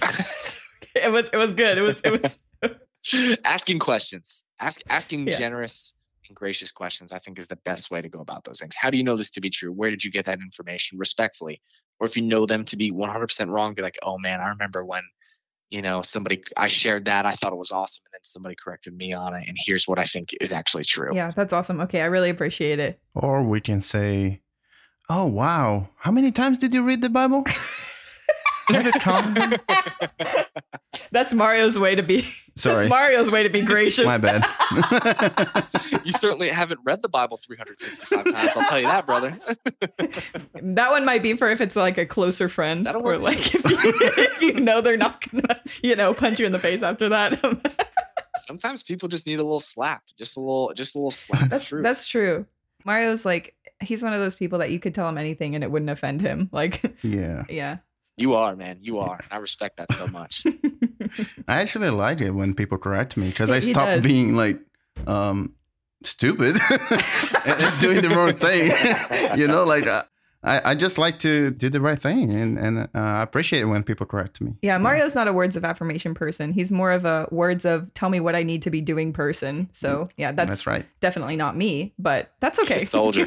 it 1.03 1.13
was. 1.13 1.29
It 1.33 1.37
was 1.37 1.53
good. 1.53 1.79
It 1.79 1.83
was. 1.83 2.01
It 2.05 2.23
was. 2.23 2.39
asking 3.45 3.79
questions. 3.79 4.47
Ask 4.61 4.83
asking 4.89 5.27
yeah. 5.27 5.39
generous 5.39 5.95
and 6.29 6.37
gracious 6.37 6.71
questions. 6.71 7.13
I 7.13 7.19
think 7.19 7.39
is 7.39 7.49
the 7.49 7.57
best 7.57 7.91
way 7.91 8.01
to 8.01 8.09
go 8.09 8.21
about 8.21 8.45
those 8.45 8.61
things. 8.61 8.77
How 8.77 8.91
do 8.91 8.97
you 8.97 9.05
know 9.05 9.17
this 9.17 9.31
to 9.31 9.41
be 9.41 9.51
true? 9.51 9.73
Where 9.73 9.91
did 9.91 10.05
you 10.05 10.11
get 10.11 10.27
that 10.27 10.39
information? 10.41 10.99
Respectfully, 10.99 11.61
or 11.99 12.07
if 12.07 12.17
you 12.17 12.23
know 12.23 12.47
them 12.47 12.65
to 12.67 12.77
be 12.77 12.93
100% 12.93 13.49
wrong, 13.49 13.75
be 13.75 13.83
like, 13.83 13.99
oh 14.03 14.19
man, 14.19 14.41
I 14.41 14.49
remember 14.49 14.85
when 14.85 15.03
you 15.73 15.81
know, 15.81 16.03
somebody 16.03 16.43
I 16.55 16.69
shared 16.69 17.07
that, 17.07 17.25
I 17.25 17.33
thought 17.33 17.55
it 17.55 17.59
was 17.59 17.73
awesome, 17.73 18.03
and 18.05 18.13
then 18.13 18.25
somebody 18.25 18.55
corrected 18.55 18.95
me 18.95 19.15
on 19.15 19.35
it, 19.35 19.49
and 19.49 19.57
here's 19.59 19.89
what 19.89 19.99
I 19.99 20.05
think 20.05 20.37
is 20.39 20.53
actually 20.53 20.85
true. 20.85 21.17
Yeah, 21.17 21.31
that's 21.35 21.55
awesome. 21.55 21.81
Okay, 21.81 22.03
I 22.03 22.05
really 22.05 22.29
appreciate 22.29 22.79
it. 22.79 23.01
Or 23.15 23.43
we 23.43 23.63
can 23.63 23.81
say, 23.81 24.43
"Oh 25.09 25.27
wow, 25.27 25.89
how 25.97 26.11
many 26.11 26.31
times 26.31 26.59
did 26.59 26.75
you 26.75 26.85
read 26.85 27.01
the 27.01 27.09
Bible?" 27.09 27.45
That's 31.11 31.33
Mario's 31.33 31.79
way 31.79 31.95
to 31.95 32.03
be. 32.03 32.23
Sorry, 32.55 32.77
That's 32.77 32.91
Mario's 32.91 33.31
way 33.31 33.43
to 33.43 33.49
be 33.49 33.63
gracious. 33.63 34.05
My 34.05 34.19
bad. 34.19 34.45
you 36.05 36.13
certainly 36.13 36.49
haven't 36.49 36.81
read 36.85 37.03
the 37.03 37.09
Bible 37.09 37.37
365 37.37 38.33
times. 38.33 38.57
I'll 38.57 38.69
tell 38.69 38.81
you 38.81 38.87
that, 38.87 39.07
brother. 39.07 39.39
that 40.55 40.91
one 40.91 41.05
might 41.05 41.23
be 41.23 41.37
for 41.37 41.51
if 41.51 41.61
it's 41.61 41.77
like 41.77 41.99
a 41.99 42.07
closer 42.07 42.49
friend, 42.49 42.87
That'll 42.87 43.07
or 43.07 43.19
like 43.19 43.55
if 43.55 43.65
you, 43.65 43.79
if 43.83 44.43
you 44.43 44.55
know 44.55 44.81
they're 44.81 44.97
not 44.97 45.29
gonna, 45.31 45.61
you 45.83 45.97
know, 45.97 46.15
punch 46.15 46.41
you 46.41 46.47
in 46.47 46.53
the 46.53 46.59
face 46.59 46.83
after 46.83 47.09
that. 47.11 47.39
Sometimes 48.37 48.83
people 48.83 49.09
just 49.09 49.27
need 49.27 49.39
a 49.39 49.43
little 49.43 49.61
slap, 49.61 50.03
just 50.19 50.37
a 50.37 50.41
little, 50.41 50.73
just 50.75 50.95
a 50.95 50.99
little 50.99 51.11
slap. 51.11 51.49
That's 51.49 51.69
true. 51.69 51.83
That's 51.83 52.07
true. 52.07 52.47
Mario's 52.85 53.25
like 53.25 53.55
he's 53.83 54.03
one 54.03 54.13
of 54.13 54.21
those 54.21 54.35
people 54.35 54.61
that 54.61 54.71
you 54.71 54.79
could 54.79 54.95
tell 54.95 55.09
him 55.09 55.19
anything 55.19 55.55
and 55.55 55.63
it 55.63 55.71
wouldn't 55.71 55.91
offend 55.91 56.21
him. 56.21 56.49
Like, 56.53 56.83
yeah, 57.03 57.45
yeah. 57.49 57.79
You 58.17 58.35
are, 58.35 58.55
man. 58.55 58.79
You 58.83 58.99
are. 58.99 59.21
I 59.31 59.39
respect 59.39 59.79
that 59.79 59.91
so 59.93 60.07
much. 60.07 60.45
I 61.49 61.61
actually 61.61 61.91
like 61.91 62.21
it 62.21 62.31
when 62.31 62.55
people 62.55 62.79
correct 62.79 63.17
me 63.17 63.29
because 63.29 63.51
I 63.51 63.61
stop 63.61 64.03
being 64.03 64.37
like 64.37 64.61
um, 65.07 65.55
stupid 66.05 66.59
and 66.71 67.81
doing 67.81 68.03
the 68.03 68.13
wrong 68.15 68.35
thing. 68.35 68.71
you 69.39 69.49
know, 69.49 69.65
like 69.65 69.87
uh, 69.87 70.03
I, 70.43 70.73
I 70.73 70.75
just 70.75 70.99
like 70.99 71.21
to 71.21 71.51
do 71.53 71.71
the 71.71 71.81
right 71.81 71.99
thing 71.99 72.33
and, 72.35 72.59
and 72.59 72.79
uh, 72.81 72.89
I 72.95 73.23
appreciate 73.23 73.63
it 73.63 73.67
when 73.67 73.83
people 73.83 74.05
correct 74.05 74.43
me. 74.43 74.57
Yeah, 74.61 74.77
Mario's 74.77 75.15
not 75.15 75.27
a 75.27 75.33
words 75.33 75.57
of 75.57 75.65
affirmation 75.65 76.13
person. 76.13 76.53
He's 76.53 76.71
more 76.71 76.93
of 76.93 77.07
a 77.07 77.29
words 77.31 77.65
of 77.65 77.95
tell 77.95 78.11
me 78.11 78.21
what 78.21 78.37
I 78.37 78.43
need 78.43 78.63
to 78.63 78.71
be 78.71 78.83
doing 78.83 79.15
person. 79.15 79.71
So, 79.73 80.11
yeah, 80.19 80.33
that's, 80.33 80.51
that's 80.51 80.67
right. 80.67 80.85
definitely 81.01 81.37
not 81.37 81.57
me, 81.57 81.95
but 81.99 82.33
that's 82.41 82.59
okay. 82.59 82.75
He's 82.75 82.83
a 82.83 82.87
soldier. 82.87 83.27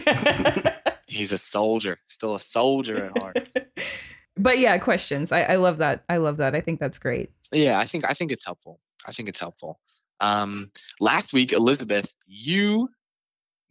He's 1.08 1.32
a 1.32 1.38
soldier, 1.38 1.98
still 2.06 2.36
a 2.36 2.39
soldier 2.39 3.06
at 3.06 3.17
heart 3.17 3.48
but 4.38 4.60
yeah, 4.60 4.78
questions. 4.78 5.32
I, 5.32 5.43
I 5.43 5.56
love 5.56 5.78
that. 5.78 6.04
I 6.10 6.17
love 6.17 6.38
that. 6.38 6.56
I 6.56 6.62
think 6.62 6.80
that's 6.80 6.98
great. 6.98 7.32
Yeah, 7.52 7.80
I 7.80 7.86
think 7.86 8.10
I 8.10 8.13
think 8.13 8.32
it's 8.32 8.45
helpful. 8.45 8.80
I 9.08 9.12
think 9.12 9.30
it's 9.30 9.39
helpful. 9.39 9.80
Um, 10.19 10.71
last 11.00 11.34
week, 11.34 11.52
Elizabeth, 11.52 12.13
you 12.26 12.89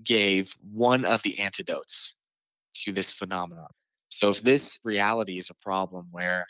gave 0.03 0.57
one 0.61 1.05
of 1.05 1.22
the 1.22 1.40
antidotes 1.40 2.16
to 2.74 2.92
this 2.92 3.11
phenomenon. 3.11 3.68
So 4.09 4.29
if 4.29 4.42
this 4.42 4.79
reality 4.85 5.38
is 5.38 5.50
a 5.50 5.55
problem 5.55 6.09
where 6.11 6.46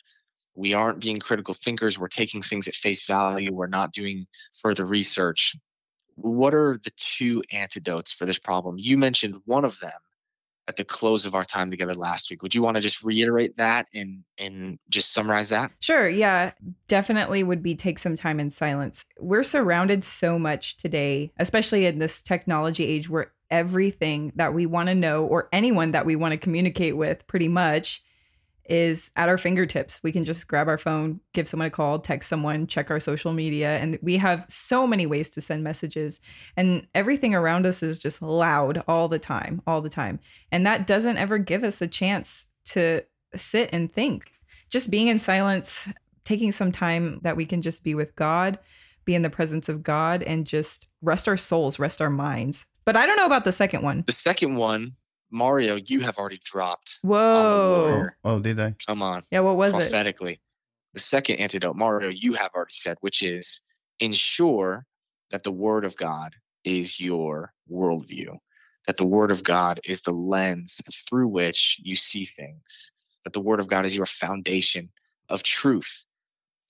we 0.55 0.75
aren't 0.75 1.01
being 1.01 1.19
critical 1.19 1.55
thinkers, 1.55 1.99
we're 1.99 2.09
taking 2.09 2.43
things 2.43 2.69
at 2.69 2.75
face 2.75 3.05
value, 3.07 3.53
we're 3.53 3.67
not 3.67 3.93
doing 3.93 4.27
further 4.53 4.85
research. 4.85 5.57
What 6.17 6.55
are 6.55 6.79
the 6.83 6.93
two 6.97 7.43
antidotes 7.53 8.13
for 8.13 8.27
this 8.27 8.39
problem? 8.39 8.77
You 8.79 8.99
mentioned 8.99 9.37
one 9.45 9.65
of 9.65 9.81
them, 9.81 9.91
at 10.67 10.77
the 10.77 10.85
close 10.85 11.27
of 11.27 11.35
our 11.35 11.45
time 11.45 11.71
together 11.71 11.95
last 11.95 12.31
week. 12.31 12.43
Would 12.43 12.55
you 12.55 12.63
want 12.63 12.77
to 12.77 12.81
just 12.81 13.03
reiterate 13.05 13.57
that 13.57 13.87
and 13.95 14.25
and 14.39 14.79
just 14.89 15.13
summarize 15.13 15.51
that? 15.51 15.71
Sure. 15.81 16.09
Yeah. 16.09 16.53
Definitely 16.89 17.43
would 17.43 17.63
be 17.63 17.75
take 17.75 17.99
some 17.99 18.17
time 18.17 18.41
in 18.41 18.51
silence. 18.51 19.05
We're 19.19 19.43
surrounded 19.43 20.05
so 20.05 20.39
much 20.39 20.77
today, 20.77 21.33
especially 21.39 21.87
in 21.87 21.99
this 21.99 22.23
technology 22.23 22.85
age 22.85 23.09
where 23.09 23.33
everything 23.51 24.33
that 24.37 24.55
we 24.55 24.67
want 24.67 24.89
to 24.89 24.95
know 24.95 25.25
or 25.25 25.49
anyone 25.53 25.93
that 25.93 26.07
we 26.07 26.17
want 26.17 26.33
to 26.33 26.39
communicate 26.39 26.97
with 26.97 27.27
pretty 27.27 27.49
much 27.49 28.03
is 28.67 29.11
at 29.17 29.29
our 29.29 29.39
fingertips. 29.39 30.01
We 30.03 30.13
can 30.13 30.25
just 30.25 30.49
grab 30.49 30.69
our 30.69 30.79
phone, 30.79 31.21
give 31.33 31.47
someone 31.47 31.67
a 31.67 31.71
call, 31.71 31.99
text 31.99 32.29
someone, 32.29 32.67
check 32.67 32.91
our 32.91 33.01
social 33.01 33.33
media, 33.33 33.79
and 33.79 33.99
we 34.03 34.17
have 34.17 34.47
so 34.49 34.87
many 34.87 35.07
ways 35.07 35.31
to 35.31 35.41
send 35.41 35.63
messages. 35.63 36.21
And 36.57 36.87
everything 36.95 37.35
around 37.35 37.67
us 37.67 37.83
is 37.83 37.99
just 37.99 38.23
loud 38.23 38.83
all 38.89 39.09
the 39.09 39.19
time, 39.19 39.63
all 39.67 39.81
the 39.81 39.91
time. 39.91 40.19
And 40.51 40.67
that 40.67 40.87
doesn't 40.87 41.19
ever 41.19 41.39
give 41.39 41.65
us 41.65 41.83
a 41.83 41.87
chance 41.87 42.47
to 42.67 43.03
sit 43.37 43.71
and 43.73 43.93
think. 43.93 44.31
Just 44.71 44.91
being 44.91 45.09
in 45.09 45.19
silence, 45.19 45.89
taking 46.25 46.53
some 46.53 46.73
time 46.73 47.21
that 47.23 47.37
we 47.37 47.47
can 47.47 47.63
just 47.63 47.85
be 47.85 47.95
with 47.95 48.17
God, 48.17 48.59
be 49.05 49.15
in 49.15 49.23
the 49.23 49.31
presence 49.31 49.69
of 49.69 49.83
God, 49.83 50.23
and 50.23 50.47
just 50.47 50.89
rest 51.03 51.29
our 51.29 51.37
souls, 51.37 51.79
rest 51.79 52.01
our 52.01 52.11
minds. 52.11 52.67
But 52.87 52.97
I 52.97 53.07
don't 53.07 53.17
know 53.17 53.27
about 53.27 53.45
the 53.45 53.53
second 53.53 53.83
one. 53.83 54.05
The 54.07 54.13
second 54.13 54.57
one 54.57 54.93
Mario, 55.35 55.75
you 55.77 56.01
have 56.01 56.17
already 56.17 56.41
dropped. 56.43 57.01
Whoa. 57.03 57.71
warrior. 57.71 58.17
Oh, 58.25 58.37
oh, 58.37 58.41
did 58.41 58.61
I? 58.61 58.77
Come 58.87 59.03
on. 59.03 59.25
Yeah, 59.31 59.41
what 59.41 59.57
was 59.57 59.73
it? 59.73 59.75
prophetically. 59.75 60.41
The 60.95 61.01
second 61.01 61.37
antidote, 61.37 61.75
Mario, 61.75 62.09
you 62.09 62.35
have 62.35 62.53
already 62.55 62.73
said, 62.73 62.97
which 63.01 63.21
is 63.21 63.63
ensure 63.99 64.87
that 65.33 65.43
the 65.43 65.51
word 65.51 65.85
of 65.85 65.97
God 65.97 66.37
is 66.63 67.01
your 67.01 67.53
worldview, 67.71 68.39
that 68.87 68.97
the 68.97 69.07
word 69.07 69.33
of 69.33 69.43
God 69.43 69.81
is 69.85 70.03
the 70.03 70.13
lens 70.13 70.81
through 71.09 71.27
which 71.27 71.81
you 71.83 71.97
see 71.97 72.25
things, 72.25 72.93
that 73.25 73.33
the 73.33 73.41
word 73.41 73.59
of 73.59 73.67
God 73.67 73.85
is 73.85 73.97
your 73.97 74.07
foundation 74.07 74.91
of 75.29 75.43
truth 75.43 76.05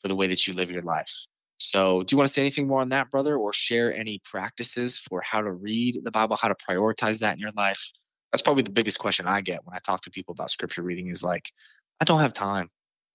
for 0.01 0.09
the 0.09 0.17
way 0.17 0.27
that 0.27 0.47
you 0.47 0.55
live 0.55 0.71
your 0.71 0.83
life. 0.83 1.27
So, 1.59 2.03
do 2.03 2.15
you 2.15 2.19
want 2.19 2.29
to 2.29 2.33
say 2.33 2.43
anything 2.43 2.67
more 2.67 2.81
on 2.81 2.89
that, 2.89 3.11
brother, 3.11 3.37
or 3.37 3.53
share 3.53 3.95
any 3.95 4.21
practices 4.25 4.99
for 4.99 5.21
how 5.21 5.43
to 5.43 5.53
read 5.53 6.01
the 6.03 6.11
Bible, 6.11 6.37
how 6.41 6.49
to 6.49 6.55
prioritize 6.55 7.21
that 7.21 7.35
in 7.35 7.41
your 7.41 7.53
life? 7.55 7.93
That's 8.35 8.43
probably 8.43 8.65
the 8.65 8.73
biggest 8.73 8.99
question 8.99 9.29
I 9.29 9.43
get 9.43 9.65
when 9.65 9.77
I 9.77 9.79
talk 9.79 10.01
to 10.01 10.11
people 10.11 10.33
about 10.33 10.51
scripture 10.51 10.83
reading 10.83 11.07
is 11.07 11.23
like, 11.23 11.53
I 12.01 12.05
don't 12.05 12.19
have 12.19 12.33
time. 12.33 12.69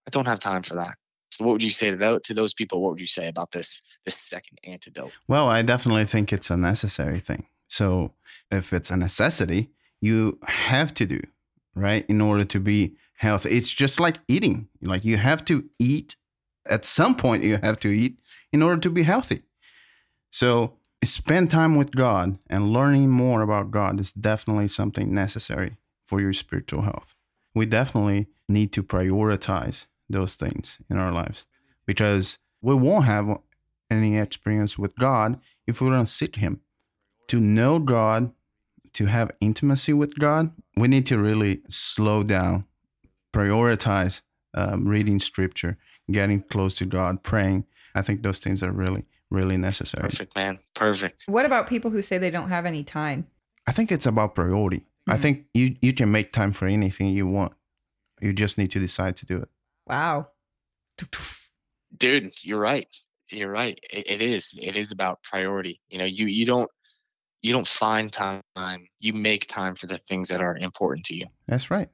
I 0.08 0.12
don't 0.12 0.28
have 0.28 0.40
time 0.40 0.64
for 0.64 0.76
that. 0.76 0.96
So 1.30 1.44
what 1.44 1.52
would 1.52 1.62
you 1.62 1.70
say 1.70 1.90
to 1.90 1.98
those, 1.98 2.22
to 2.22 2.34
those 2.34 2.54
people? 2.54 2.82
What 2.82 2.92
would 2.92 3.02
you 3.02 3.06
say 3.06 3.28
about 3.28 3.52
this 3.52 3.82
this 4.06 4.16
second 4.16 4.60
antidote? 4.64 5.12
Well, 5.28 5.50
I 5.50 5.62
definitely 5.62 6.06
think 6.06 6.32
it's 6.32 6.50
a 6.50 6.56
necessary 6.56 7.20
thing. 7.20 7.48
So 7.68 8.14
if 8.50 8.72
it's 8.72 8.92
a 8.92 8.96
necessity, 8.96 9.72
you 10.00 10.40
have 10.44 10.94
to 10.94 11.06
do, 11.06 11.20
right? 11.76 12.06
In 12.08 12.22
order 12.22 12.46
to 12.46 12.60
be 12.62 12.96
healthy. 13.16 13.50
It's 13.50 13.74
just 13.74 14.00
like 14.00 14.20
eating. 14.30 14.70
Like 14.82 15.04
you 15.04 15.18
have 15.18 15.44
to 15.46 15.66
eat 15.80 16.16
at 16.66 16.86
some 16.86 17.14
point 17.14 17.44
you 17.44 17.58
have 17.62 17.78
to 17.82 17.90
eat 17.90 18.20
in 18.54 18.64
order 18.64 18.80
to 18.80 18.90
be 18.90 19.04
healthy. 19.04 19.42
So 20.32 20.76
spend 21.04 21.50
time 21.50 21.76
with 21.76 21.92
God 21.92 22.38
and 22.50 22.74
learning 22.74 23.10
more 23.10 23.42
about 23.42 23.72
God 23.72 24.00
is 24.00 24.12
definitely 24.12 24.68
something 24.68 25.14
necessary 25.14 25.78
for 26.06 26.20
your 26.20 26.34
spiritual 26.34 26.82
health. 26.82 27.16
We 27.54 27.66
definitely 27.66 28.28
need 28.48 28.72
to 28.74 28.84
prioritize 28.84 29.86
those 30.10 30.36
things 30.36 30.80
in 30.90 30.98
our 30.98 31.12
lives 31.12 31.46
because 31.86 32.40
we 32.62 32.74
won't 32.76 33.06
have 33.06 33.40
any 33.90 34.18
experience 34.18 34.78
with 34.78 34.96
God 34.96 35.40
if 35.68 35.82
we 35.82 35.90
don't 35.90 36.08
seek 36.08 36.36
Him. 36.36 36.62
To 37.28 37.40
know 37.40 37.80
God, 37.80 38.32
to 38.94 39.06
have 39.06 39.32
intimacy 39.40 39.94
with 39.94 40.18
God, 40.18 40.52
we 40.76 40.88
need 40.88 41.06
to 41.08 41.18
really 41.18 41.62
slow 41.70 42.24
down, 42.24 42.66
prioritize 43.34 44.22
um, 44.54 44.88
reading 44.88 45.20
scripture, 45.20 45.78
getting 46.12 46.42
close 46.42 46.74
to 46.76 46.86
God, 46.86 47.24
praying. 47.24 47.66
I 47.94 48.02
think 48.02 48.24
those 48.24 48.40
things 48.40 48.64
are 48.64 48.72
really, 48.72 49.06
really 49.32 49.58
necessary. 49.58 50.04
Perfect, 50.04 50.36
man. 50.36 50.60
Perfect. 50.76 51.24
What 51.28 51.46
about 51.46 51.68
people 51.68 51.92
who 51.92 52.02
say 52.02 52.18
they 52.18 52.32
don't 52.32 52.50
have 52.50 52.66
any 52.66 52.84
time? 52.84 53.28
I 53.68 53.72
think 53.72 53.92
it's 53.92 54.06
about 54.06 54.36
priority. 54.36 54.86
I 55.08 55.18
Mhm. 55.18 55.22
think 55.22 55.46
you, 55.54 55.76
you 55.82 55.94
can 55.94 56.12
make 56.12 56.32
time 56.32 56.52
for 56.52 56.68
anything 56.68 57.08
you 57.10 57.28
want. 57.28 57.54
You 58.22 58.34
just 58.34 58.58
need 58.58 58.72
to 58.72 58.80
decide 58.80 59.16
to 59.18 59.26
do 59.26 59.38
it. 59.38 59.50
Wow. 59.88 60.30
Dude, 61.96 62.34
you're 62.44 62.60
right. 62.60 62.94
You're 63.32 63.52
right. 63.52 63.80
It, 63.92 64.10
it 64.12 64.22
is. 64.22 64.58
It 64.62 64.76
is 64.76 64.92
about 64.92 65.24
priority. 65.24 65.82
You 65.90 66.00
know, 66.00 66.06
you 66.06 66.26
you 66.26 66.46
don't 66.46 66.70
you 67.42 67.54
don't 67.54 67.68
find 67.68 68.12
time. 68.12 68.42
You 69.00 69.14
make 69.14 69.48
time 69.48 69.76
for 69.76 69.88
the 69.88 69.98
things 69.98 70.30
that 70.30 70.42
are 70.42 70.58
important 70.58 71.06
to 71.06 71.16
you. 71.16 71.28
That's 71.48 71.72
right. 71.72 71.90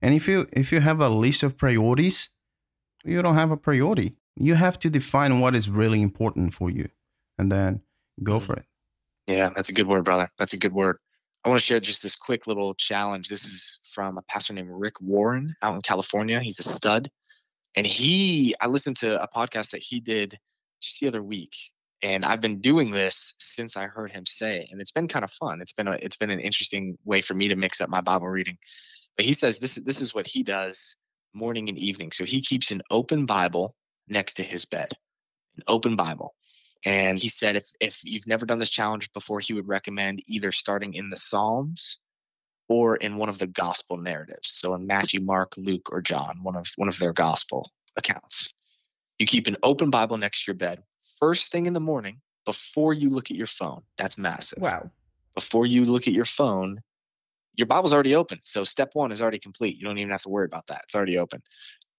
And 0.00 0.14
if 0.14 0.26
you 0.28 0.46
if 0.52 0.72
you 0.72 0.80
have 0.80 1.00
a 1.00 1.08
list 1.08 1.42
of 1.42 1.56
priorities, 1.56 2.30
you 3.04 3.20
don't 3.22 3.34
have 3.34 3.50
a 3.50 3.56
priority. 3.56 4.16
You 4.36 4.54
have 4.54 4.78
to 4.80 4.90
define 4.90 5.40
what 5.40 5.54
is 5.54 5.68
really 5.68 6.02
important 6.02 6.54
for 6.54 6.70
you 6.70 6.88
and 7.38 7.50
then 7.50 7.82
go 8.22 8.38
Mhm. 8.38 8.46
for 8.46 8.54
it. 8.54 8.64
Yeah, 9.26 9.50
that's 9.54 9.68
a 9.68 9.72
good 9.72 9.86
word, 9.86 10.04
brother. 10.04 10.30
That's 10.38 10.52
a 10.52 10.58
good 10.58 10.72
word. 10.72 10.98
I 11.44 11.48
want 11.48 11.60
to 11.60 11.64
share 11.66 11.80
just 11.80 12.02
this 12.02 12.16
quick 12.16 12.46
little 12.46 12.74
challenge. 12.74 13.28
This 13.28 13.44
is 13.44 13.80
from 13.84 14.18
a 14.18 14.22
pastor 14.22 14.52
named 14.52 14.70
Rick 14.70 15.00
Warren 15.00 15.54
out 15.62 15.74
in 15.74 15.80
California. 15.82 16.40
He's 16.40 16.58
a 16.58 16.64
stud. 16.64 17.10
And 17.74 17.86
he, 17.86 18.54
I 18.60 18.66
listened 18.68 18.96
to 18.96 19.22
a 19.22 19.28
podcast 19.28 19.70
that 19.72 19.82
he 19.82 20.00
did 20.00 20.38
just 20.80 21.00
the 21.00 21.08
other 21.08 21.22
week. 21.22 21.54
And 22.02 22.24
I've 22.24 22.40
been 22.40 22.60
doing 22.60 22.90
this 22.90 23.34
since 23.38 23.76
I 23.76 23.86
heard 23.86 24.12
him 24.12 24.26
say 24.26 24.58
it. 24.60 24.70
And 24.72 24.80
it's 24.80 24.90
been 24.90 25.08
kind 25.08 25.24
of 25.24 25.30
fun. 25.30 25.60
It's 25.60 25.72
been 25.72 25.88
a, 25.88 25.92
it's 26.02 26.16
been 26.16 26.30
an 26.30 26.40
interesting 26.40 26.98
way 27.04 27.20
for 27.20 27.34
me 27.34 27.48
to 27.48 27.56
mix 27.56 27.80
up 27.80 27.88
my 27.88 28.00
Bible 28.00 28.28
reading. 28.28 28.58
But 29.16 29.24
he 29.24 29.32
says 29.32 29.58
this, 29.60 29.78
is 29.78 29.84
this 29.84 30.00
is 30.00 30.14
what 30.14 30.26
he 30.28 30.42
does 30.42 30.96
morning 31.32 31.68
and 31.68 31.78
evening. 31.78 32.12
So 32.12 32.24
he 32.24 32.40
keeps 32.40 32.70
an 32.70 32.82
open 32.90 33.24
Bible 33.26 33.74
next 34.08 34.34
to 34.34 34.42
his 34.42 34.64
bed, 34.64 34.92
an 35.56 35.62
open 35.66 35.96
Bible. 35.96 36.34
And 36.84 37.18
he 37.18 37.28
said 37.28 37.56
if 37.56 37.70
if 37.80 38.00
you've 38.04 38.26
never 38.26 38.46
done 38.46 38.58
this 38.58 38.70
challenge 38.70 39.12
before, 39.12 39.40
he 39.40 39.52
would 39.52 39.68
recommend 39.68 40.22
either 40.26 40.52
starting 40.52 40.94
in 40.94 41.10
the 41.10 41.16
Psalms 41.16 42.00
or 42.68 42.96
in 42.96 43.16
one 43.16 43.28
of 43.28 43.38
the 43.38 43.46
gospel 43.46 43.96
narratives. 43.96 44.48
So 44.50 44.74
in 44.74 44.86
Matthew, 44.86 45.20
Mark, 45.20 45.54
Luke, 45.56 45.88
or 45.90 46.00
John, 46.00 46.40
one 46.42 46.56
of 46.56 46.72
one 46.76 46.88
of 46.88 46.98
their 46.98 47.12
gospel 47.12 47.70
accounts. 47.96 48.54
You 49.18 49.26
keep 49.26 49.46
an 49.46 49.56
open 49.62 49.90
Bible 49.90 50.18
next 50.18 50.44
to 50.44 50.52
your 50.52 50.58
bed. 50.58 50.82
First 51.18 51.50
thing 51.50 51.66
in 51.66 51.72
the 51.72 51.80
morning, 51.80 52.20
before 52.46 52.94
you 52.94 53.10
look 53.10 53.30
at 53.30 53.36
your 53.36 53.46
phone. 53.46 53.82
That's 53.98 54.16
massive. 54.16 54.62
Wow. 54.62 54.90
Before 55.34 55.66
you 55.66 55.84
look 55.84 56.06
at 56.06 56.14
your 56.14 56.24
phone, 56.24 56.80
your 57.54 57.66
Bible's 57.66 57.92
already 57.92 58.14
open. 58.14 58.40
So 58.42 58.64
step 58.64 58.90
one 58.94 59.12
is 59.12 59.20
already 59.20 59.38
complete. 59.38 59.76
You 59.76 59.84
don't 59.84 59.98
even 59.98 60.12
have 60.12 60.22
to 60.22 60.28
worry 60.30 60.46
about 60.46 60.68
that. 60.68 60.82
It's 60.84 60.94
already 60.94 61.18
open. 61.18 61.42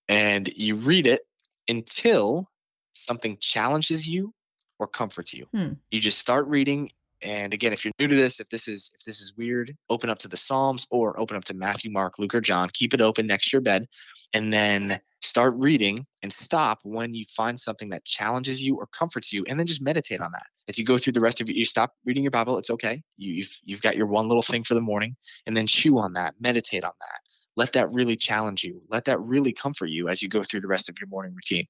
And 0.07 0.47
you 0.55 0.75
read 0.75 1.05
it 1.05 1.21
until 1.69 2.49
something 2.93 3.37
challenges 3.39 4.07
you 4.07 4.33
or 4.79 4.87
comforts 4.87 5.33
you. 5.33 5.47
Hmm. 5.53 5.73
You 5.91 5.99
just 5.99 6.19
start 6.19 6.47
reading. 6.47 6.91
And 7.23 7.53
again, 7.53 7.73
if 7.73 7.83
you're 7.83 7.93
new 7.99 8.07
to 8.07 8.15
this, 8.15 8.39
if 8.39 8.49
this 8.49 8.67
is 8.67 8.91
if 8.93 9.05
this 9.05 9.21
is 9.21 9.33
weird, 9.35 9.75
open 9.89 10.09
up 10.09 10.19
to 10.19 10.27
the 10.27 10.37
Psalms 10.37 10.85
or 10.91 11.19
open 11.19 11.35
up 11.35 11.45
to 11.45 11.55
Matthew, 11.55 11.89
Mark, 11.89 12.19
Luke, 12.19 12.35
or 12.35 12.41
John. 12.41 12.69
Keep 12.71 12.93
it 12.93 13.01
open 13.01 13.25
next 13.25 13.49
to 13.49 13.57
your 13.57 13.61
bed, 13.61 13.87
and 14.33 14.53
then 14.53 14.99
start 15.21 15.55
reading 15.57 16.05
and 16.21 16.31
stop 16.31 16.79
when 16.83 17.15
you 17.15 17.25
find 17.25 17.59
something 17.59 17.89
that 17.89 18.05
challenges 18.05 18.63
you 18.63 18.75
or 18.75 18.87
comforts 18.87 19.33
you, 19.33 19.43
and 19.47 19.59
then 19.59 19.65
just 19.65 19.81
meditate 19.81 20.21
on 20.21 20.31
that. 20.31 20.45
As 20.69 20.77
you 20.77 20.85
go 20.85 20.97
through 20.97 21.13
the 21.13 21.21
rest 21.21 21.41
of 21.41 21.49
it, 21.49 21.55
you 21.55 21.65
stop 21.65 21.93
reading 22.05 22.23
your 22.23 22.31
Bible. 22.31 22.57
It's 22.59 22.69
okay. 22.69 23.01
You, 23.17 23.33
you've 23.33 23.57
you've 23.63 23.81
got 23.81 23.97
your 23.97 24.07
one 24.07 24.27
little 24.27 24.43
thing 24.43 24.63
for 24.63 24.75
the 24.75 24.81
morning, 24.81 25.15
and 25.47 25.57
then 25.57 25.65
chew 25.65 25.97
on 25.97 26.13
that, 26.13 26.35
meditate 26.39 26.83
on 26.83 26.93
that. 27.01 27.21
Let 27.57 27.73
that 27.73 27.89
really 27.91 28.15
challenge 28.15 28.63
you. 28.63 28.83
Let 28.87 29.05
that 29.05 29.19
really 29.19 29.51
comfort 29.51 29.89
you 29.89 30.07
as 30.07 30.21
you 30.21 30.29
go 30.29 30.43
through 30.43 30.61
the 30.61 30.67
rest 30.67 30.87
of 30.87 30.99
your 30.99 31.09
morning 31.09 31.33
routine. 31.33 31.65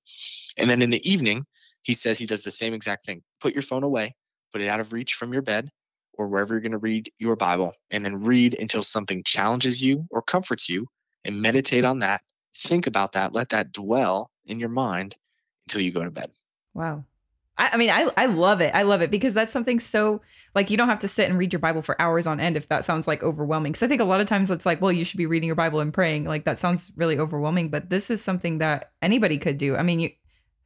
And 0.58 0.70
then 0.70 0.82
in 0.82 0.90
the 0.90 1.10
evening, 1.10 1.46
he 1.82 1.94
says 1.94 2.20
he 2.20 2.26
does 2.26 2.44
the 2.44 2.52
same 2.52 2.74
exact 2.74 3.06
thing. 3.06 3.24
Put 3.40 3.54
your 3.54 3.64
phone 3.64 3.84
away, 3.84 4.16
put 4.52 4.62
it 4.62 4.68
out 4.68 4.82
of 4.82 4.94
reach 4.94 5.14
from 5.14 5.34
your 5.34 5.42
bed 5.42 5.70
or 6.14 6.28
wherever 6.28 6.54
you're 6.54 6.62
going 6.62 6.72
to 6.72 6.78
read 6.78 7.12
your 7.20 7.36
Bible, 7.36 7.76
and 7.92 8.04
then 8.04 8.16
read 8.16 8.56
until 8.60 8.82
something 8.82 9.24
challenges 9.24 9.84
you 9.84 10.08
or 10.10 10.22
comforts 10.22 10.68
you 10.68 10.88
and 11.24 11.42
meditate 11.42 11.86
on 11.86 12.00
that. 12.00 12.22
Think 12.56 12.88
about 12.88 13.12
that. 13.12 13.34
Let 13.34 13.50
that 13.50 13.72
dwell 13.72 14.32
in 14.46 14.60
your 14.60 14.70
mind 14.70 15.16
until 15.68 15.82
you 15.82 15.92
go 15.92 16.04
to 16.04 16.10
bed. 16.10 16.32
Wow. 16.74 17.06
I, 17.58 17.72
I 17.74 17.78
mean, 17.78 17.90
I, 17.90 18.10
I 18.16 18.26
love 18.28 18.62
it. 18.62 18.74
I 18.74 18.84
love 18.84 19.02
it 19.02 19.12
because 19.12 19.34
that's 19.34 19.54
something 19.54 19.80
so 19.80 20.22
like 20.56 20.70
you 20.70 20.78
don't 20.78 20.90
have 20.90 21.00
to 21.00 21.08
sit 21.08 21.30
and 21.30 21.38
read 21.38 21.54
your 21.54 21.60
Bible 21.60 21.82
for 21.82 22.00
hours 22.02 22.26
on 22.26 22.40
end 22.40 22.58
if 22.58 22.68
that 22.70 22.86
sounds 22.86 23.08
like 23.08 23.24
overwhelming. 23.24 23.72
Because 23.72 23.84
I 23.84 23.88
think 23.88 24.02
a 24.02 24.06
lot 24.06 24.22
of 24.22 24.28
times 24.28 24.50
it's 24.50 24.66
like, 24.66 24.82
well, 24.82 24.92
you 24.92 25.06
should 25.06 25.18
be 25.18 25.26
reading 25.26 25.48
your 25.48 25.56
Bible 25.56 25.80
and 25.80 25.94
praying. 25.94 26.26
Like 26.26 26.46
that 26.46 26.60
sounds 26.60 26.92
really 26.96 27.20
overwhelming. 27.20 27.70
But 27.70 27.90
this 27.90 28.10
is 28.10 28.24
something 28.24 28.60
that 28.60 28.92
anybody 29.02 29.38
could 29.38 29.58
do. 29.58 29.76
I 29.76 29.84
mean, 29.84 30.00
you, 30.00 30.10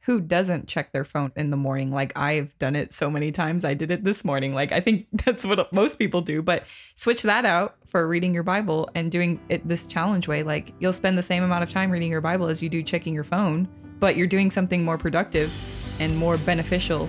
who 0.00 0.20
doesn't 0.20 0.66
check 0.66 0.92
their 0.92 1.04
phone 1.04 1.30
in 1.36 1.50
the 1.50 1.56
morning? 1.56 1.92
Like 1.92 2.12
I've 2.16 2.56
done 2.58 2.74
it 2.74 2.92
so 2.92 3.10
many 3.10 3.32
times. 3.32 3.64
I 3.64 3.74
did 3.74 3.90
it 3.90 4.02
this 4.02 4.24
morning. 4.24 4.54
Like 4.54 4.72
I 4.72 4.80
think 4.80 5.06
that's 5.24 5.44
what 5.44 5.72
most 5.72 5.98
people 5.98 6.20
do. 6.22 6.42
But 6.42 6.64
switch 6.94 7.22
that 7.22 7.44
out 7.44 7.76
for 7.86 8.06
reading 8.06 8.34
your 8.34 8.42
Bible 8.42 8.88
and 8.94 9.12
doing 9.12 9.40
it 9.48 9.66
this 9.66 9.86
challenge 9.86 10.26
way. 10.26 10.42
Like 10.42 10.72
you'll 10.80 10.92
spend 10.92 11.16
the 11.16 11.22
same 11.22 11.42
amount 11.42 11.62
of 11.64 11.70
time 11.70 11.90
reading 11.90 12.10
your 12.10 12.20
Bible 12.20 12.46
as 12.46 12.62
you 12.62 12.68
do 12.68 12.82
checking 12.82 13.14
your 13.14 13.24
phone, 13.24 13.68
but 14.00 14.16
you're 14.16 14.26
doing 14.26 14.50
something 14.50 14.84
more 14.84 14.98
productive 14.98 15.52
and 16.00 16.16
more 16.16 16.36
beneficial 16.38 17.08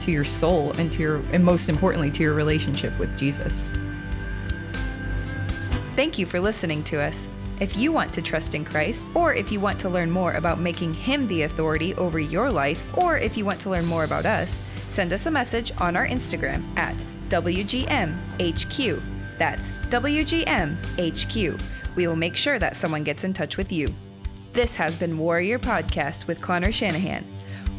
to 0.00 0.10
your 0.10 0.24
soul 0.24 0.72
and 0.78 0.92
to 0.92 1.00
your 1.00 1.16
and 1.32 1.44
most 1.44 1.68
importantly 1.68 2.10
to 2.10 2.22
your 2.22 2.34
relationship 2.34 2.96
with 2.98 3.16
Jesus. 3.18 3.64
Thank 5.94 6.18
you 6.18 6.26
for 6.26 6.40
listening 6.40 6.82
to 6.84 7.00
us. 7.00 7.28
If 7.60 7.76
you 7.76 7.92
want 7.92 8.12
to 8.14 8.22
trust 8.22 8.54
in 8.54 8.64
Christ, 8.64 9.06
or 9.14 9.34
if 9.34 9.52
you 9.52 9.60
want 9.60 9.78
to 9.80 9.88
learn 9.88 10.10
more 10.10 10.32
about 10.32 10.58
making 10.58 10.94
Him 10.94 11.28
the 11.28 11.42
authority 11.42 11.94
over 11.94 12.18
your 12.18 12.50
life, 12.50 12.84
or 12.98 13.18
if 13.18 13.36
you 13.36 13.44
want 13.44 13.60
to 13.60 13.70
learn 13.70 13.86
more 13.86 14.04
about 14.04 14.26
us, 14.26 14.60
send 14.88 15.12
us 15.12 15.26
a 15.26 15.30
message 15.30 15.70
on 15.80 15.94
our 15.94 16.06
Instagram 16.06 16.64
at 16.76 16.96
WGMHQ. 17.28 19.02
That's 19.38 19.70
WGMHQ. 19.90 21.62
We 21.94 22.06
will 22.06 22.16
make 22.16 22.36
sure 22.36 22.58
that 22.58 22.74
someone 22.74 23.04
gets 23.04 23.22
in 23.24 23.32
touch 23.32 23.56
with 23.56 23.70
you. 23.70 23.86
This 24.52 24.74
has 24.74 24.98
been 24.98 25.16
Warrior 25.18 25.58
Podcast 25.58 26.26
with 26.26 26.40
Connor 26.40 26.72
Shanahan. 26.72 27.24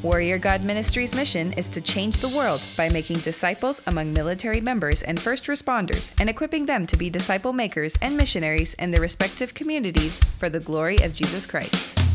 Warrior 0.04 0.38
God 0.38 0.66
Ministries' 0.66 1.16
mission 1.16 1.54
is 1.54 1.70
to 1.70 1.80
change 1.80 2.18
the 2.18 2.28
world 2.28 2.62
by 2.76 2.90
making 2.90 3.20
disciples 3.20 3.80
among 3.88 4.12
military 4.12 4.60
members 4.60 5.02
and 5.02 5.18
first 5.18 5.46
responders 5.46 6.12
and 6.20 6.30
equipping 6.30 6.66
them 6.66 6.86
to 6.88 6.98
be 6.98 7.10
disciple 7.10 7.54
makers 7.54 7.98
and 8.02 8.18
missionaries 8.18 8.74
in 8.74 8.92
their 8.92 9.00
respective 9.00 9.54
communities 9.54 10.20
for 10.20 10.50
the 10.50 10.60
glory 10.60 10.98
of 11.04 11.14
Jesus 11.14 11.46
Christ. 11.46 12.13